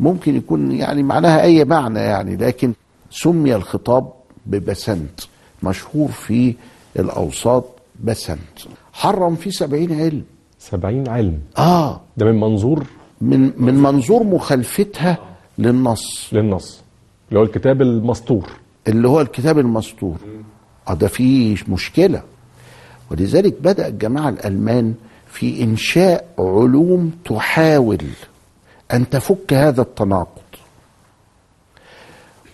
ممكن 0.00 0.36
يكون 0.36 0.72
يعني 0.72 1.02
معناها 1.02 1.42
أي 1.42 1.64
معنى 1.64 1.98
يعني 1.98 2.36
لكن 2.36 2.72
سمي 3.10 3.54
الخطاب 3.56 4.12
ببسنت 4.46 5.20
مشهور 5.62 6.08
في 6.08 6.54
الأوساط 6.98 7.64
بسنت. 8.04 8.58
حرم 8.92 9.34
فيه 9.34 9.50
سبعين 9.50 10.00
علم. 10.00 10.22
سبعين 10.58 11.08
علم. 11.08 11.38
آه. 11.58 12.00
ده 12.16 12.26
من 12.26 12.40
منظور؟ 12.40 12.86
من 13.20 13.52
من 13.56 13.74
منظور 13.74 14.22
مخالفتها 14.24 15.18
للنص. 15.58 16.28
للنص. 16.32 16.80
اللي 17.28 17.40
هو 17.40 17.44
الكتاب 17.44 17.82
المسطور. 17.82 18.50
اللي 18.88 19.08
هو 19.08 19.20
الكتاب 19.20 19.58
المسطور. 19.58 20.16
آه 20.88 20.94
ده 20.94 21.08
فيه 21.08 21.56
مشكلة. 21.68 22.22
ولذلك 23.10 23.54
بدأ 23.62 23.86
الجماعة 23.88 24.28
الألمان 24.28 24.94
في 25.32 25.62
إنشاء 25.62 26.28
علوم 26.38 27.12
تحاول 27.24 28.04
أن 28.92 29.08
تفك 29.08 29.52
هذا 29.52 29.82
التناقض. 29.82 30.42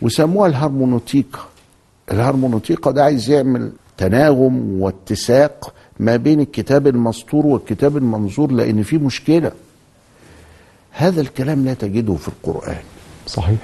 وسموها 0.02 0.48
الهرمونوتيكا. 0.48 1.38
الهرمونوتيكا 2.12 2.90
ده 2.90 3.04
عايز 3.04 3.30
يعمل 3.30 3.72
تناغم 3.96 4.80
واتساق 4.80 5.74
ما 6.00 6.16
بين 6.16 6.40
الكتاب 6.40 6.86
المسطور 6.86 7.46
والكتاب 7.46 7.96
المنظور 7.96 8.52
لأن 8.52 8.82
في 8.82 8.98
مشكلة. 8.98 9.52
هذا 10.90 11.20
الكلام 11.20 11.64
لا 11.64 11.74
تجده 11.74 12.14
في 12.14 12.28
القرآن. 12.28 12.82
صحيح. 13.26 13.58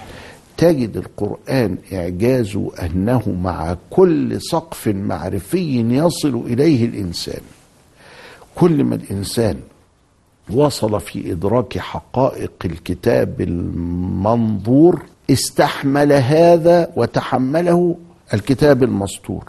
تجد 0.61 0.97
القرآن 0.97 1.77
إعجازه 1.93 2.71
أنه 2.83 3.37
مع 3.45 3.77
كل 3.91 4.41
سقف 4.43 4.89
معرفي 4.89 5.81
يصل 5.81 6.35
إليه 6.47 6.85
الإنسان. 6.85 7.41
كل 8.55 8.85
ما 8.85 8.95
الإنسان 8.95 9.57
وصل 10.51 11.01
في 11.01 11.33
إدراك 11.33 11.79
حقائق 11.79 12.53
الكتاب 12.65 13.41
المنظور 13.41 15.03
استحمل 15.31 16.13
هذا 16.13 16.91
وتحمله 16.97 17.97
الكتاب 18.35 18.83
المسطور 18.83 19.45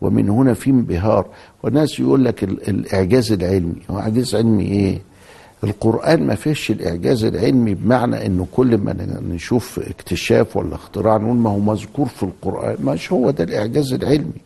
ومن 0.00 0.28
هنا 0.28 0.54
في 0.54 0.70
انبهار. 0.70 1.26
والناس 1.62 2.00
يقول 2.00 2.24
لك 2.24 2.44
ال- 2.44 2.68
الإعجاز 2.68 3.32
العلمي. 3.32 3.82
هو 3.90 3.98
إعجاز 3.98 4.34
علمي 4.34 4.64
إيه؟ 4.64 4.98
القرآن 5.64 6.26
ما 6.26 6.34
فيش 6.34 6.70
الإعجاز 6.70 7.24
العلمي 7.24 7.74
بمعنى 7.74 8.26
إنه 8.26 8.46
كل 8.52 8.78
ما 8.78 8.96
نشوف 9.28 9.78
اكتشاف 9.78 10.56
ولا 10.56 10.74
اختراع 10.74 11.16
نقول 11.16 11.36
ما 11.36 11.50
هو 11.50 11.58
مذكور 11.58 12.06
في 12.08 12.22
القرآن 12.22 12.76
مش 12.84 13.12
هو 13.12 13.30
ده 13.30 13.44
الإعجاز 13.44 13.92
العلمي. 13.92 14.40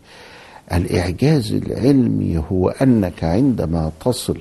الإعجاز 0.72 1.52
العلمي 1.52 2.42
هو 2.52 2.68
أنك 2.68 3.24
عندما 3.24 3.92
تصل 4.04 4.40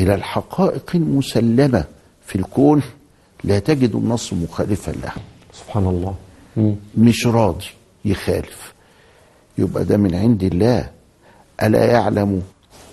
إلى 0.00 0.14
الحقائق 0.14 0.90
المسلمة 0.94 1.84
في 2.26 2.36
الكون 2.36 2.82
لا 3.44 3.58
تجد 3.58 3.94
النص 3.94 4.32
مخالفا 4.32 4.90
لها. 4.90 5.14
سبحان 5.52 5.86
الله. 5.86 6.14
مم. 6.56 6.74
مش 6.98 7.26
راضي 7.26 7.66
يخالف. 8.04 8.72
يبقى 9.58 9.84
ده 9.84 9.96
من 9.96 10.14
عند 10.14 10.42
الله. 10.42 10.90
ألا 11.62 11.84
يعلم 11.84 12.42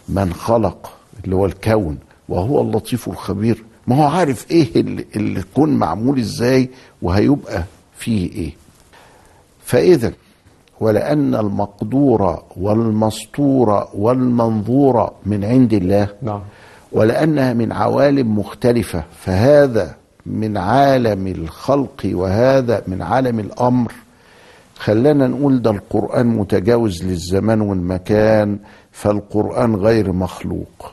من 0.10 0.34
خلق 0.34 0.92
اللي 1.26 1.36
هو 1.36 1.46
الكون 1.46 1.98
وهو 2.30 2.62
اللطيف 2.62 3.08
الخبير. 3.08 3.64
ما 3.88 3.96
هو 3.96 4.04
عارف 4.04 4.52
إيه 4.52 4.82
اللي, 4.82 5.06
اللي 5.16 5.44
معمول 5.58 6.20
إزاي 6.20 6.70
وهيبقى 7.02 7.64
فيه 7.98 8.32
إيه. 8.32 8.52
فاذا 9.64 10.14
ولأن 10.80 11.36
المقدور 11.36 12.44
والمسطور 12.58 13.88
والمنظور 13.94 15.12
من 15.26 15.46
عند 15.46 15.74
الله 15.74 16.08
نعم. 16.22 16.42
ولأنها 16.92 17.54
من 17.54 17.72
عوالم 17.72 18.40
مختلفة 18.40 19.04
فهذا 19.20 19.96
من 20.26 20.58
عالم 20.58 21.28
الخلق 21.28 22.02
وهذا 22.14 22.84
من 22.88 23.02
عالم 23.02 23.40
الأمر. 23.40 23.92
خلانا 24.80 25.28
نقول 25.28 25.62
ده 25.62 25.72
القرآن 25.72 26.28
متجاوز 26.28 27.04
للزمان 27.04 27.62
والمكان 27.62 28.60
فالقرآن 28.92 29.76
غير 29.76 30.12
مخلوق. 30.12 30.92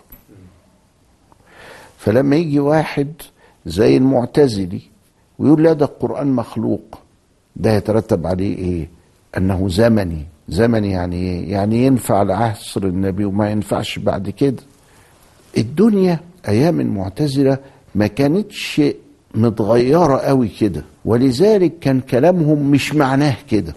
فلما 2.07 2.37
يجي 2.37 2.61
واحد 2.61 3.13
زي 3.67 3.97
المعتزلي 3.97 4.81
ويقول 5.39 5.63
لا 5.63 5.73
ده 5.73 5.85
القرآن 5.87 6.27
مخلوق 6.27 6.99
ده 7.57 7.73
يترتب 7.73 8.27
عليه 8.27 8.59
إيه؟ 8.59 8.89
أنه 9.37 9.69
زمني. 9.69 10.25
زمني 10.49 10.91
يعني 10.91 11.17
إيه؟ 11.17 11.53
يعني 11.53 11.87
ينفع 11.87 12.23
لعصر 12.23 12.83
النبي 12.85 13.25
وما 13.25 13.51
ينفعش 13.51 13.99
بعد 13.99 14.31
كده. 14.31 14.63
الدنيا 15.59 16.21
أيام 16.49 16.81
المعتزلة 16.81 17.59
ما 17.95 18.07
كانتش 18.07 18.83
متغيرة 19.35 20.17
قوي 20.19 20.49
كده 20.49 20.85
ولذلك 21.05 21.79
كان 21.79 22.01
كلامهم 22.01 22.71
مش 22.71 22.95
معناه 22.95 23.37
كده. 23.51 23.75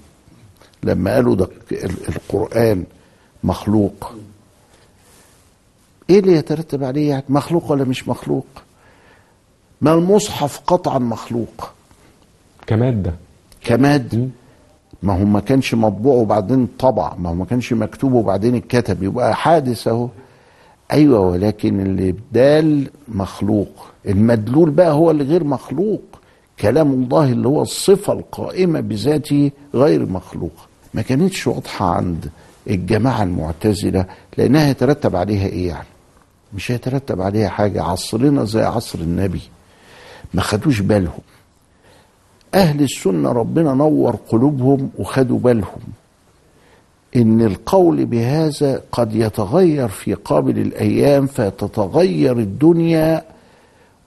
لما 0.83 1.13
قالوا 1.15 1.35
ده 1.35 1.47
ال- 1.71 2.07
القرآن 2.09 2.83
مخلوق 3.43 4.13
إيه 6.09 6.19
اللي 6.19 6.33
يترتب 6.33 6.83
عليه؟ 6.83 7.09
يعني 7.09 7.23
مخلوق 7.29 7.71
ولا 7.71 7.83
مش 7.83 8.07
مخلوق؟ 8.07 8.45
ما 9.81 9.93
المصحف 9.93 10.59
قطعا 10.67 10.99
مخلوق؟ 10.99 11.69
كمادة. 12.67 13.13
كماد 13.63 14.29
ما 15.03 15.13
هو 15.19 15.25
ما 15.25 15.39
كانش 15.39 15.73
مطبوع 15.73 16.15
وبعدين 16.15 16.67
طبع 16.79 17.13
ما 17.15 17.29
هو 17.29 17.33
ما 17.33 17.45
كانش 17.45 17.73
مكتوب 17.73 18.13
وبعدين 18.13 18.55
اتكتب 18.55 19.03
يبقى 19.03 19.35
حادث 19.35 19.87
أهو. 19.87 20.09
أيوه 20.91 21.19
ولكن 21.19 21.79
الابدال 21.79 22.89
مخلوق. 23.07 23.69
المدلول 24.07 24.69
بقى 24.69 24.91
هو 24.91 25.11
اللي 25.11 25.23
غير 25.23 25.43
مخلوق. 25.43 26.01
كلام 26.59 26.91
الله 26.91 27.23
اللي 27.31 27.47
هو 27.47 27.61
الصفة 27.61 28.13
القائمة 28.13 28.79
بذاته 28.79 29.51
غير 29.73 30.05
مخلوق. 30.05 30.51
ما 30.93 31.01
كانتش 31.01 31.47
واضحة 31.47 31.85
عند 31.95 32.29
الجماعة 32.69 33.23
المعتزلة 33.23 34.05
لأنها 34.37 34.69
يترتب 34.69 35.15
عليها 35.15 35.47
إيه 35.47 35.67
يعني؟ 35.67 35.87
مش 36.53 36.71
هيترتب 36.71 37.21
عليها 37.21 37.49
حاجة. 37.49 37.83
عصرنا 37.83 38.43
زي 38.45 38.61
عصر 38.63 38.99
النبي. 38.99 39.41
ما 40.33 40.41
خدوش 40.41 40.79
بالهم. 40.79 41.19
أهل 42.53 42.81
السنة 42.83 43.31
ربنا 43.31 43.73
نور 43.73 44.15
قلوبهم 44.29 44.89
وخدوا 44.99 45.39
بالهم 45.39 45.81
إن 47.15 47.41
القول 47.41 48.05
بهذا 48.05 48.81
قد 48.91 49.15
يتغير 49.15 49.87
في 49.87 50.13
قابل 50.13 50.57
الأيام 50.59 51.27
فتتغير 51.27 52.37
الدنيا. 52.39 53.23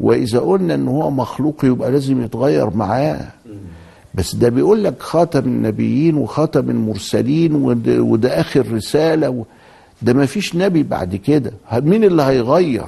وإذا 0.00 0.38
قلنا 0.38 0.74
إن 0.74 0.88
هو 0.88 1.10
مخلوق 1.10 1.64
يبقى 1.64 1.90
لازم 1.90 2.22
يتغير 2.24 2.70
معاه. 2.76 3.28
بس 4.14 4.34
ده 4.34 4.48
بيقول 4.48 4.84
لك 4.84 5.02
خاتم 5.02 5.40
النبيين 5.40 6.14
وخاتم 6.14 6.70
المرسلين 6.70 7.54
وده, 7.54 8.02
وده 8.02 8.40
آخر 8.40 8.72
رسالة 8.72 9.30
و 9.30 9.44
ده 10.02 10.12
ما 10.12 10.26
فيش 10.26 10.56
نبي 10.56 10.82
بعد 10.82 11.16
كده. 11.16 11.52
مين 11.72 12.04
اللي 12.04 12.22
هيغير؟ 12.22 12.86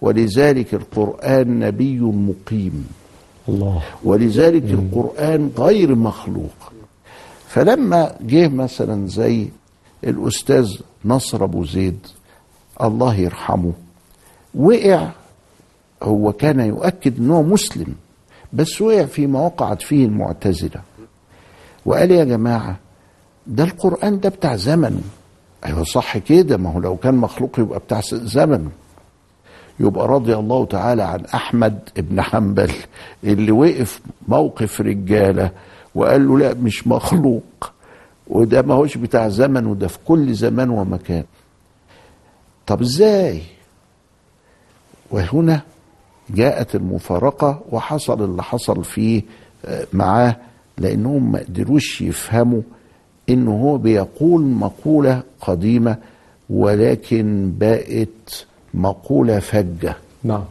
ولذلك 0.00 0.74
القرآن 0.74 1.58
نبي 1.58 2.00
مقيم. 2.00 2.86
الله. 3.48 3.82
ولذلك 4.04 4.64
القرآن 4.64 5.50
غير 5.58 5.94
مخلوق. 5.94 6.72
فلما 7.48 8.14
جه 8.20 8.48
مثلا 8.48 9.06
زي 9.08 9.48
الأستاذ 10.04 10.76
نصر 11.04 11.44
أبو 11.44 11.64
زيد 11.64 11.98
الله 12.82 13.14
يرحمه 13.14 13.72
وقع 14.54 15.08
هو 16.02 16.32
كان 16.32 16.60
يؤكد 16.60 17.18
أنه 17.18 17.42
مسلم 17.42 17.94
بس 18.52 18.82
وقع 18.82 19.04
فيما 19.04 19.40
وقعت 19.40 19.82
فيه 19.82 20.04
المعتزلة. 20.06 20.80
وقال 21.86 22.10
يا 22.10 22.24
جماعة 22.24 22.76
ده 23.46 23.64
القرآن 23.64 24.20
ده 24.20 24.28
بتاع 24.28 24.56
زمنه 24.56 25.00
أيوة 25.66 25.84
صح 25.84 26.18
كده 26.18 26.56
ما 26.56 26.72
هو 26.72 26.80
لو 26.80 26.96
كان 26.96 27.14
مخلوق 27.14 27.60
يبقى 27.60 27.78
بتاع 27.78 28.00
زمنه 28.12 28.70
يبقى 29.80 30.08
رضي 30.08 30.34
الله 30.34 30.64
تعالى 30.66 31.02
عن 31.02 31.24
أحمد 31.24 31.78
بن 31.96 32.22
حنبل 32.22 32.70
اللي 33.24 33.52
وقف 33.52 34.00
موقف 34.28 34.80
رجالة 34.80 35.50
وقال 35.94 36.28
له 36.28 36.38
لا 36.38 36.54
مش 36.54 36.86
مخلوق. 36.86 37.72
وده 38.26 38.62
ما 38.62 38.74
هوش 38.74 38.96
بتاع 38.96 39.28
زمن 39.28 39.66
وده 39.66 39.88
في 39.88 39.98
كل 40.06 40.34
زمان 40.34 40.70
ومكان. 40.70 41.24
طب 42.66 42.80
إزاي؟ 42.80 43.42
وهنا 45.10 45.60
جاءت 46.30 46.74
المفارقة 46.74 47.60
وحصل 47.72 48.24
اللي 48.24 48.42
حصل 48.42 48.84
فيه 48.84 49.22
آه، 49.64 49.86
معاه 49.92 50.36
لأنهم 50.78 51.32
ما 51.32 51.38
قدروش 51.38 52.00
يفهموا 52.02 52.62
إنه 53.28 53.50
هو 53.50 53.78
بيقول 53.78 54.42
مقولة 54.42 55.22
قديمة 55.40 55.96
ولكن 56.50 57.52
بقت 57.58 58.46
مقولة 58.74 59.38
فجة. 59.38 59.96
نعم. 60.24 60.44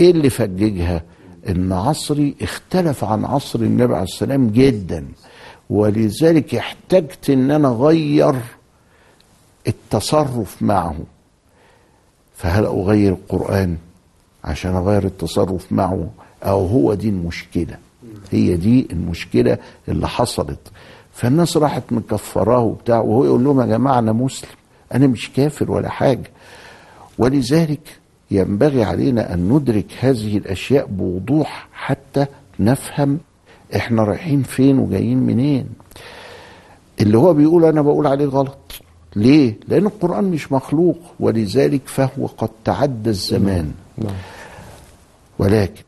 إيه 0.00 0.10
اللي 0.10 0.30
فججها؟ 0.30 1.02
إن 1.48 1.72
عصري 1.72 2.34
اختلف 2.42 3.04
عن 3.04 3.24
عصر 3.24 3.58
النبي 3.58 3.94
عليه 3.94 4.04
السلام 4.04 4.48
جدا 4.50 5.06
ولذلك 5.70 6.54
احتجت 6.54 7.30
إن 7.30 7.50
أنا 7.50 7.68
أغير 7.68 8.34
التصرف 9.66 10.62
معه. 10.62 10.96
فهل 12.36 12.64
أغير 12.66 13.12
القرآن 13.12 13.76
عشان 14.44 14.76
أغير 14.76 15.04
التصرف 15.04 15.72
معه؟ 15.72 16.10
أو 16.42 16.66
هو 16.66 16.94
دي 16.94 17.08
المشكلة؟ 17.08 17.76
هي 18.30 18.56
دي 18.56 18.88
المشكلة 18.92 19.58
اللي 19.88 20.08
حصلت. 20.08 20.58
فالناس 21.14 21.56
راحت 21.56 21.82
مكفراه 21.90 22.60
وبتاع 22.60 23.00
وهو 23.00 23.24
يقول 23.24 23.44
لهم 23.44 23.60
يا 23.60 23.66
جماعة 23.66 23.98
أنا 23.98 24.12
مسلم 24.12 24.50
أنا 24.94 25.06
مش 25.06 25.32
كافر 25.32 25.70
ولا 25.70 25.88
حاجة. 25.88 26.30
ولذلك 27.18 27.98
ينبغي 28.30 28.84
علينا 28.84 29.34
أن 29.34 29.48
ندرك 29.48 29.86
هذه 30.00 30.36
الأشياء 30.36 30.86
بوضوح 30.86 31.68
حتى 31.72 32.26
نفهم 32.60 33.18
إحنا 33.76 34.04
رايحين 34.04 34.42
فين 34.42 34.78
وجايين 34.78 35.18
منين. 35.18 35.66
اللي 37.00 37.18
هو 37.18 37.34
بيقول 37.34 37.64
أنا 37.64 37.82
بقول 37.82 38.06
عليه 38.06 38.26
غلط. 38.26 38.58
ليه؟ 39.16 39.54
لأن 39.68 39.86
القرآن 39.86 40.24
مش 40.24 40.52
مخلوق 40.52 40.98
ولذلك 41.20 41.80
فهو 41.86 42.26
قد 42.26 42.50
تعدى 42.64 43.10
الزمان. 43.10 43.72
نعم. 43.98 44.14
ولكن 45.38 45.82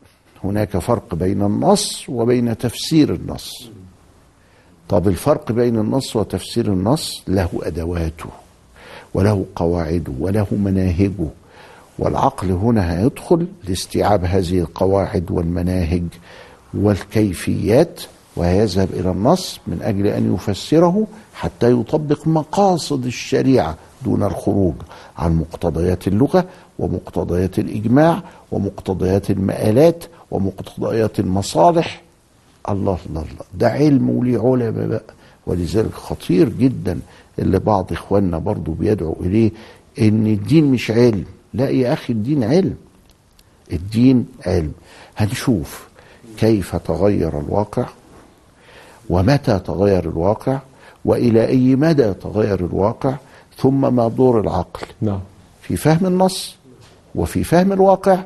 هناك 0.45 0.79
فرق 0.79 1.15
بين 1.15 1.43
النص 1.43 2.09
وبين 2.09 2.59
تفسير 2.59 3.15
النص. 3.15 3.71
طب 4.89 5.09
الفرق 5.09 5.53
بين 5.53 5.79
النص 5.79 6.17
وتفسير 6.17 6.67
النص 6.67 7.23
له 7.29 7.49
أدواته 7.63 8.29
وله 9.15 9.45
قواعده 9.57 10.13
وله 10.21 10.47
مناهجه 10.53 11.29
والعقل 11.99 12.51
هنا 12.51 12.93
هيدخل 13.01 13.47
لاستيعاب 13.69 14.25
هذه 14.25 14.59
القواعد 14.61 15.31
والمناهج 15.31 16.03
والكيفيات 16.75 18.01
ويذهب 18.37 18.89
إلى 18.93 19.11
النص 19.11 19.61
من 19.67 19.83
أجل 19.83 20.07
أن 20.07 20.35
يفسره 20.35 21.07
حتى 21.35 21.71
يطبق 21.73 22.27
مقاصد 22.29 23.07
الشريعة 23.07 23.77
دون 24.05 24.23
الخروج 24.23 24.75
عن 25.19 25.37
مقتضيات 25.37 26.09
اللغة 26.09 26.45
ومقتضيات 26.79 27.59
الإجماع 27.59 28.23
ومقتضيات 28.53 29.31
المآلات 29.31 30.05
ومقتضيات 30.31 31.21
المصالح 31.21 32.03
الله 32.69 32.99
الله 33.09 33.21
الله. 33.21 33.45
ده 33.55 33.69
علم 33.71 34.11
وليه 34.11 34.39
علماء 34.39 34.87
بقى. 34.89 35.03
ولذلك 35.47 35.93
خطير 35.93 36.49
جدا 36.49 36.99
اللي 37.39 37.59
بعض 37.59 37.93
إخواننا 37.93 38.39
برضو 38.39 38.73
بيدعو 38.73 39.17
إليه 39.21 39.51
إن 39.99 40.27
الدين 40.27 40.65
مش 40.65 40.91
علم. 40.91 41.25
لا 41.55 41.69
يا 41.69 41.93
أخي 41.93 42.13
الدين 42.13 42.45
علم. 42.45 42.77
الدين 43.73 44.27
علم. 44.47 44.73
هنشوف 45.17 45.89
كيف 46.39 46.77
تغير 46.77 47.41
الواقع 47.41 47.87
ومتى 49.11 49.59
تغير 49.59 50.05
الواقع 50.11 50.59
وإلى 51.05 51.47
أي 51.49 51.77
مدى 51.77 52.15
تغير 52.15 52.61
الواقع 52.61 53.15
ثم 53.59 53.95
ما 53.95 54.09
دور 54.09 54.41
العقل. 54.41 54.87
نعم. 55.01 55.21
في 55.63 55.77
فهم 55.77 56.07
النص 56.07 56.57
وفي 57.15 57.45
فهم 57.45 57.73
الواقع 57.73 58.25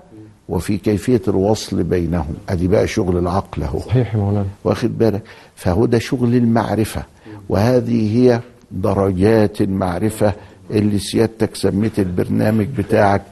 وفي 0.50 0.78
كيفية 0.78 1.22
الوصل 1.28 1.82
بينهم. 1.82 2.34
أدي 2.48 2.68
بقى 2.68 2.86
شغل 2.88 3.18
العقل 3.18 3.62
أهو. 3.62 3.78
صحيح 3.80 4.16
مولانا. 4.16 4.46
واخد 4.64 4.98
بالك؟ 4.98 5.22
فهو 5.56 5.86
ده 5.86 5.98
شغل 5.98 6.34
المعرفة. 6.34 7.02
وهذه 7.48 8.16
هي 8.16 8.40
درجات 8.70 9.60
المعرفة 9.60 10.32
اللي 10.70 10.98
سيادتك 10.98 11.56
سميت 11.56 11.98
البرنامج 11.98 12.66
بتاعك 12.78 13.22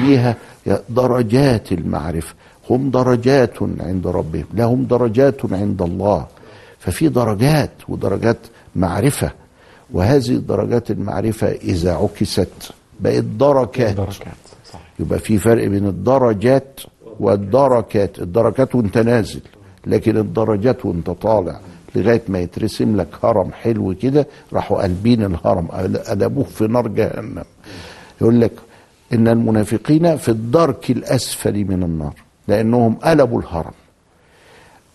بيها. 0.00 0.36
درجات 0.88 1.72
المعرفة. 1.72 2.34
هم 2.70 2.90
درجات 2.90 3.62
عند 3.80 4.06
ربهم. 4.06 4.44
لهم 4.54 4.84
درجات 4.84 5.52
عند 5.52 5.82
الله. 5.82 6.26
ففي 6.78 7.08
درجات 7.08 7.70
ودرجات 7.88 8.38
معرفة. 8.76 9.30
وهذه 9.92 10.36
درجات 10.36 10.90
المعرفة 10.90 11.46
إذا 11.48 11.92
عكست 11.94 12.48
بقت 13.00 13.24
دركات. 13.24 13.96
دركات. 13.96 14.36
يبقى 15.00 15.18
في 15.18 15.38
فرق 15.38 15.66
بين 15.66 15.86
الدرجات 15.86 16.80
والدركات. 17.20 18.18
الدركات 18.18 18.74
وانت 18.74 18.98
نازل 18.98 19.40
لكن 19.86 20.16
الدرجات 20.16 20.86
وانت 20.86 21.10
طالع 21.10 21.60
لغاية 21.94 22.22
ما 22.28 22.38
يترسم 22.38 22.96
لك 22.96 23.08
هرم 23.22 23.52
حلو 23.52 23.94
كده 23.94 24.26
راحوا 24.52 24.82
قلبين 24.82 25.24
الهرم 25.24 25.66
قلبوه 26.08 26.44
في 26.44 26.66
نار 26.66 26.88
جهنم. 26.88 27.44
يقول 28.20 28.40
لك 28.40 28.52
إن 29.12 29.28
المنافقين 29.28 30.16
في 30.16 30.28
الدرك 30.28 30.90
الأسفل 30.90 31.64
من 31.64 31.82
النار 31.82 32.14
لأنهم 32.48 32.94
قلبوا 32.94 33.40
الهرم. 33.40 33.72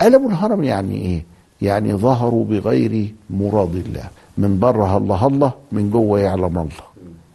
قلبوا 0.02 0.30
الهرم 0.30 0.64
يعني 0.64 0.96
إيه؟ 1.02 1.24
يعني 1.62 1.94
ظهروا 1.94 2.46
بغير 2.46 3.14
مراد 3.30 3.76
الله. 3.76 4.08
من 4.38 4.60
بره 4.60 4.98
الله 4.98 5.28
الله 5.28 5.54
من 5.72 5.90
جوه 5.92 6.20
يعلم 6.20 6.58
الله. 6.58 6.84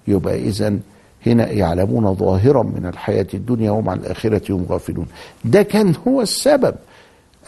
يبقى 0.09 0.39
اذا 0.39 0.79
هنا 1.27 1.51
يعلمون 1.51 2.15
ظاهرا 2.15 2.63
من 2.63 2.87
الحياة 2.87 3.27
الدنيا 3.35 3.71
وهم 3.71 3.89
عن 3.89 3.99
الآخرة 3.99 4.53
هم 4.53 4.67
غافلون. 4.69 5.07
ده 5.45 5.63
كان 5.63 5.95
هو 6.09 6.21
السبب. 6.23 6.75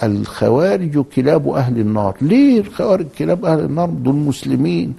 الخوارج 0.03 0.99
كلاب 0.99 1.49
أهل 1.49 1.79
النار. 1.79 2.17
ليه 2.23 2.61
الخوارج 2.61 3.07
كلاب 3.19 3.45
أهل 3.45 3.61
النار 3.61 3.91
دول 3.91 4.15
مسلمين؟ 4.15 4.95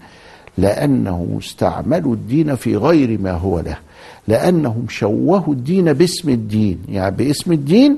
لأنهم 0.58 1.38
استعملوا 1.38 2.14
الدين 2.14 2.56
في 2.56 2.78
غير 2.78 3.20
ما 3.22 3.32
هو 3.32 3.60
له. 3.60 3.78
لأنهم 4.28 4.86
شوهوا 4.90 5.54
الدين 5.54 5.94
باسم 5.94 6.30
الدين. 6.30 6.78
يعني 6.90 7.16
باسم 7.16 7.52
الدين 7.52 7.98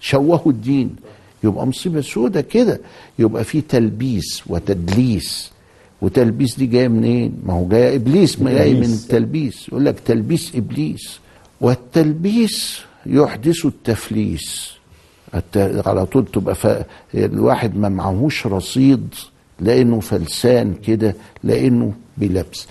شوهوا 0.00 0.52
الدين. 0.52 0.96
يبقى 1.44 1.66
مصيبة 1.66 2.00
سودة 2.00 2.40
كده. 2.40 2.80
يبقى 3.18 3.44
في 3.44 3.60
تلبيس 3.60 4.42
وتدليس. 4.46 5.52
وتلبيس 6.02 6.56
دي 6.56 6.66
جاية 6.66 6.88
منين؟ 6.88 7.34
ما 7.46 7.52
هو 7.54 7.68
جاية 7.68 7.96
إبليس 7.96 8.40
ما 8.42 8.52
جاي 8.52 8.74
من. 8.74 8.82
التلبيس 8.84 9.68
يقول 9.68 9.84
لك 9.84 10.00
تلبيس 10.00 10.52
إبليس 10.56 11.18
والتلبيس 11.60 12.80
يحدث 13.06 13.66
التفليس 13.66 14.72
الت... 15.34 15.82
على 15.86 16.06
طول 16.06 16.24
تبقى 16.26 16.54
ف... 16.54 16.66
الواحد 17.14 17.76
ما 17.76 17.88
معهوش 17.88 18.46
رصيد 18.46 19.14
لأنه 19.60 20.00
فلسان 20.00 20.74
كده 20.74 21.14
لأنه 21.44 21.92
بلبس 22.16 22.66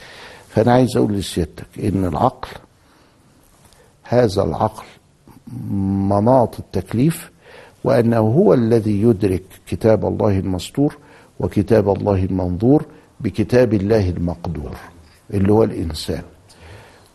فأنا 0.50 0.72
عايز 0.72 0.98
أقول 0.98 1.14
لسيادتك 1.14 1.66
إن 1.84 2.06
العقل 2.06 2.48
هذا 4.04 4.44
العقل 4.44 4.84
مناط 6.10 6.60
التكليف 6.60 7.32
وأنه 7.84 8.18
هو 8.20 8.54
الذي 8.54 9.02
يدرك 9.02 9.44
كتاب 9.68 10.06
الله 10.06 10.40
المسطور 10.40 10.98
وكتاب 11.40 11.90
الله 11.90 12.24
المنظور 12.24 12.86
بكتاب 13.24 13.74
الله 13.74 14.10
المقدور 14.10 14.72
اللي 15.34 15.54
هو 15.54 15.64
الإنسان. 15.64 16.22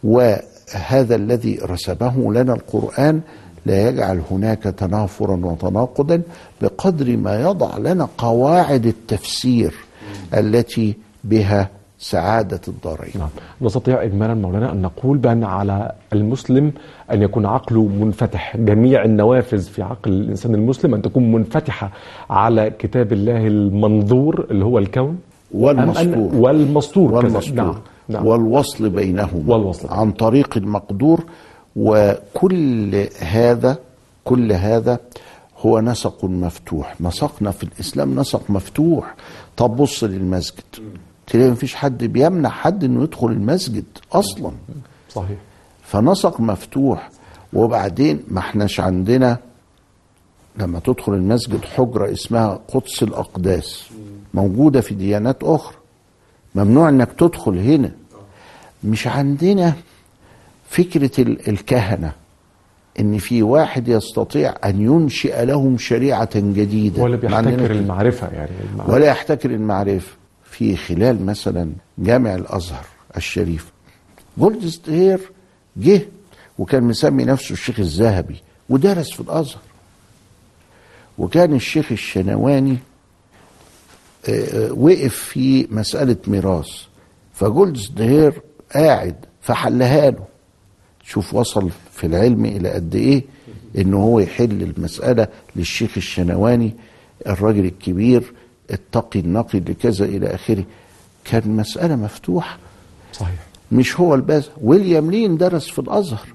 وهذا 0.04 1.14
الذي 1.14 1.58
رسمه 1.62 2.32
لنا 2.32 2.54
القرآن 2.54 3.20
لا 3.66 3.88
يجعل 3.88 4.20
هناك 4.30 4.62
تنافرا 4.62 5.36
وتناقضا 5.36 6.22
بقدر 6.62 7.16
ما 7.16 7.40
يضع 7.40 7.78
لنا 7.78 8.08
قواعد 8.18 8.86
التفسير 8.86 9.74
التي 10.34 10.94
بها 11.24 11.70
سعادة 11.98 12.60
الدارين. 12.68 13.12
نعم. 13.18 13.28
نستطيع 13.62 14.02
إجمالا 14.02 14.34
مولانا 14.34 14.72
أن 14.72 14.82
نقول 14.82 15.18
بأن 15.18 15.44
على 15.44 15.92
المسلم 16.12 16.72
أن 17.12 17.22
يكون 17.22 17.46
عقله 17.46 17.82
منفتح. 17.82 18.56
جميع 18.56 19.04
النوافذ 19.04 19.62
في 19.62 19.82
عقل 19.82 20.12
الإنسان 20.12 20.54
المسلم 20.54 20.94
أن 20.94 21.02
تكون 21.02 21.32
منفتحة 21.32 21.90
على 22.30 22.70
كتاب 22.70 23.12
الله 23.12 23.46
المنظور 23.46 24.46
اللي 24.50 24.64
هو 24.64 24.78
الكون. 24.78 25.18
والمسطور. 25.54 26.34
والمسطور. 26.34 27.12
والمسطور 27.14 27.54
نعم. 27.54 27.74
نعم. 28.08 28.26
والوصل 28.26 28.90
بينهما. 28.90 29.54
والوصل. 29.54 29.88
عن 29.88 30.12
طريق 30.12 30.56
المقدور 30.56 31.24
وكل 31.76 33.06
هذا 33.20 33.78
كل 34.24 34.52
هذا 34.52 34.98
هو 35.58 35.80
نسق 35.80 36.24
مفتوح. 36.24 37.00
نسقنا 37.00 37.50
في 37.50 37.62
الإسلام 37.62 38.20
نسق 38.20 38.50
مفتوح. 38.50 39.14
طب 39.56 39.76
بص 39.76 40.04
للمسجد. 40.04 40.64
تلاقي 41.26 41.50
مفيش 41.50 41.74
حد 41.74 42.04
بيمنع 42.04 42.48
حد 42.48 42.84
إنه 42.84 43.02
يدخل 43.02 43.26
المسجد 43.26 43.84
أصلا. 44.12 44.50
صحيح. 45.08 45.38
فنسق 45.82 46.40
مفتوح. 46.40 47.10
وبعدين 47.52 48.22
ما 48.28 48.38
احناش 48.38 48.80
عندنا 48.80 49.38
لما 50.58 50.78
تدخل 50.80 51.14
المسجد 51.14 51.64
حجرة 51.64 52.12
اسمها 52.12 52.60
قدس 52.74 53.02
الأقداس. 53.02 53.84
موجودة 54.36 54.80
في 54.80 54.94
ديانات 54.94 55.36
أخرى. 55.42 55.76
ممنوع 56.54 56.88
إنك 56.88 57.12
تدخل 57.18 57.58
هنا. 57.58 57.90
مش 58.84 59.06
عندنا 59.06 59.74
فكرة 60.70 61.10
ال- 61.20 61.48
الكهنة 61.48 62.12
إن 63.00 63.18
في 63.18 63.42
واحد 63.42 63.88
يستطيع 63.88 64.54
أن 64.64 64.80
ينشئ 64.82 65.44
لهم 65.44 65.78
شريعة 65.78 66.28
جديدة. 66.38 67.02
ولا 67.02 67.16
بيحتكر 67.16 67.50
كده. 67.56 67.66
المعرفة 67.66 68.28
يعني. 68.28 68.50
المعرفة. 68.72 68.92
ولا 68.94 69.06
يحتكر 69.06 69.50
المعرفة. 69.50 70.12
في 70.44 70.76
خلال 70.76 71.26
مثلا 71.26 71.70
جامع 71.98 72.34
الأزهر 72.34 72.86
الشريف 73.16 73.72
جولدزيهر 74.38 75.20
جه 75.76 76.00
وكان 76.58 76.82
مسمي 76.82 77.24
نفسه 77.24 77.52
الشيخ 77.52 77.80
الذهبي 77.80 78.36
ودرس 78.68 79.10
في 79.12 79.20
الأزهر. 79.20 79.60
وكان 81.18 81.54
الشيخ 81.54 81.92
الشنواني 81.92 82.76
وقف 84.70 85.14
في 85.14 85.66
مسألة 85.70 86.16
ميراث 86.26 86.68
فجولدزيهر 87.34 88.42
قاعد 88.74 89.14
فحلها 89.40 90.10
له. 90.10 90.24
شوف 91.04 91.34
وصل 91.34 91.70
في 91.92 92.06
العلم 92.06 92.44
إلى 92.44 92.70
قد 92.70 92.94
إيه؟ 92.94 93.22
إن 93.78 93.94
هو 93.94 94.18
يحل 94.20 94.62
المسألة 94.62 95.28
للشيخ 95.56 95.90
الشنواني 95.96 96.74
الراجل 97.26 97.64
الكبير 97.64 98.32
التقي 98.72 99.20
النقي 99.20 99.60
لكذا 99.60 100.04
إلى 100.04 100.34
آخره. 100.34 100.64
كان 101.24 101.50
مسألة 101.56 101.96
مفتوحة. 101.96 102.58
صحيح. 103.12 103.46
مش 103.72 104.00
هو 104.00 104.14
الباز. 104.14 104.50
ويليام 104.62 105.10
لين 105.10 105.36
درس 105.36 105.68
في 105.68 105.78
الأزهر 105.78 106.26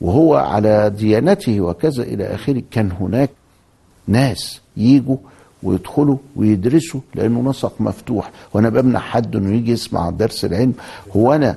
وهو 0.00 0.34
على 0.34 0.90
ديانته 0.90 1.60
وكذا 1.60 2.02
إلى 2.02 2.34
آخره. 2.34 2.62
كان 2.70 2.92
هناك 3.00 3.30
ناس 4.06 4.60
يجوا 4.76 5.16
ويدخلوا 5.62 6.16
ويدرسوا 6.36 7.00
لأنه 7.14 7.50
نسق 7.50 7.72
مفتوح. 7.80 8.30
وأنا 8.54 8.68
بمنع 8.68 8.98
حد 8.98 9.36
إنه 9.36 9.54
يجي 9.54 9.72
يسمع 9.72 10.10
درس 10.10 10.44
العلم. 10.44 10.72
هو 11.16 11.32
أنا 11.32 11.56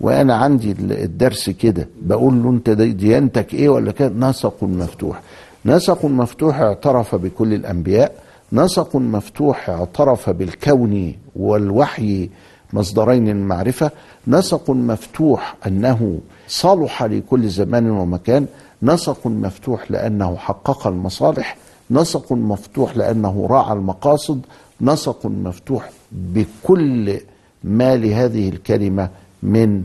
وأنا 0.00 0.34
عندي 0.34 0.72
الدرس 0.80 1.50
كده. 1.50 1.88
بقول 2.02 2.42
له 2.42 2.50
أنت 2.50 2.70
ديانتك 2.70 3.54
إيه 3.54 3.68
ولا 3.68 3.92
كده؟ 3.92 4.08
نسق 4.08 4.64
مفتوح. 4.64 5.22
نسق 5.66 6.04
مفتوح 6.04 6.60
اعترف 6.60 7.14
بكل 7.14 7.54
الأنبياء. 7.54 8.14
نسق 8.52 8.96
مفتوح 8.96 9.70
اعترف 9.70 10.30
بالكون 10.30 11.14
والوحي 11.36 12.30
مصدرين 12.72 13.28
المعرفة. 13.28 13.90
نسق 14.28 14.70
مفتوح 14.70 15.56
أنه 15.66 16.18
صلح 16.48 17.02
لكل 17.02 17.48
زمان 17.48 17.90
ومكان. 17.90 18.46
نسق 18.82 19.26
مفتوح 19.26 19.90
لأنه 19.90 20.36
حقق 20.36 20.86
المصالح. 20.86 21.56
نسق 21.92 22.32
مفتوح 22.32 22.96
لأنه 22.96 23.46
راعى 23.50 23.72
المقاصد 23.72 24.40
نسق 24.80 25.26
مفتوح 25.26 25.90
بكل 26.12 27.20
ما 27.64 27.96
لهذه 27.96 28.48
الكلمة 28.48 29.08
من 29.42 29.82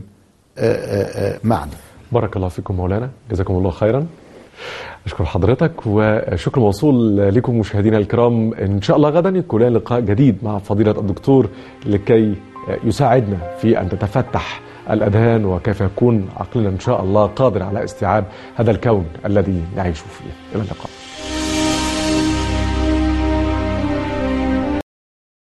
معنى. 1.44 1.70
بارك 2.12 2.36
الله 2.36 2.48
فيكم 2.48 2.74
مولانا 2.74 3.10
جزاكم 3.30 3.54
الله 3.54 3.70
خيرا. 3.70 4.06
أشكر 5.06 5.24
حضرتك 5.24 5.72
وشكر 5.86 6.60
موصول 6.60 7.16
لكم 7.34 7.58
مشاهدينا 7.58 7.98
الكرام. 7.98 8.54
إن 8.54 8.82
شاء 8.82 8.96
الله 8.96 9.08
غدا 9.08 9.38
يكون 9.38 9.62
لقاء 9.62 10.00
جديد 10.00 10.36
مع 10.42 10.58
فضيلة 10.58 10.90
الدكتور 10.90 11.48
لكي 11.86 12.34
يساعدنا 12.84 13.38
في 13.60 13.80
أن 13.80 13.88
تتفتح 13.88 14.60
الأذهان 14.90 15.44
وكيف 15.44 15.80
يكون 15.80 16.28
عقلنا 16.36 16.68
إن 16.68 16.80
شاء 16.80 17.02
الله 17.02 17.26
قادر 17.26 17.62
على 17.62 17.84
استيعاب 17.84 18.24
هذا 18.56 18.70
الكون 18.70 19.06
الذي 19.26 19.62
نعيش 19.76 19.98
فيه. 19.98 20.54
إلى 20.54 20.62
اللقاء. 20.62 20.90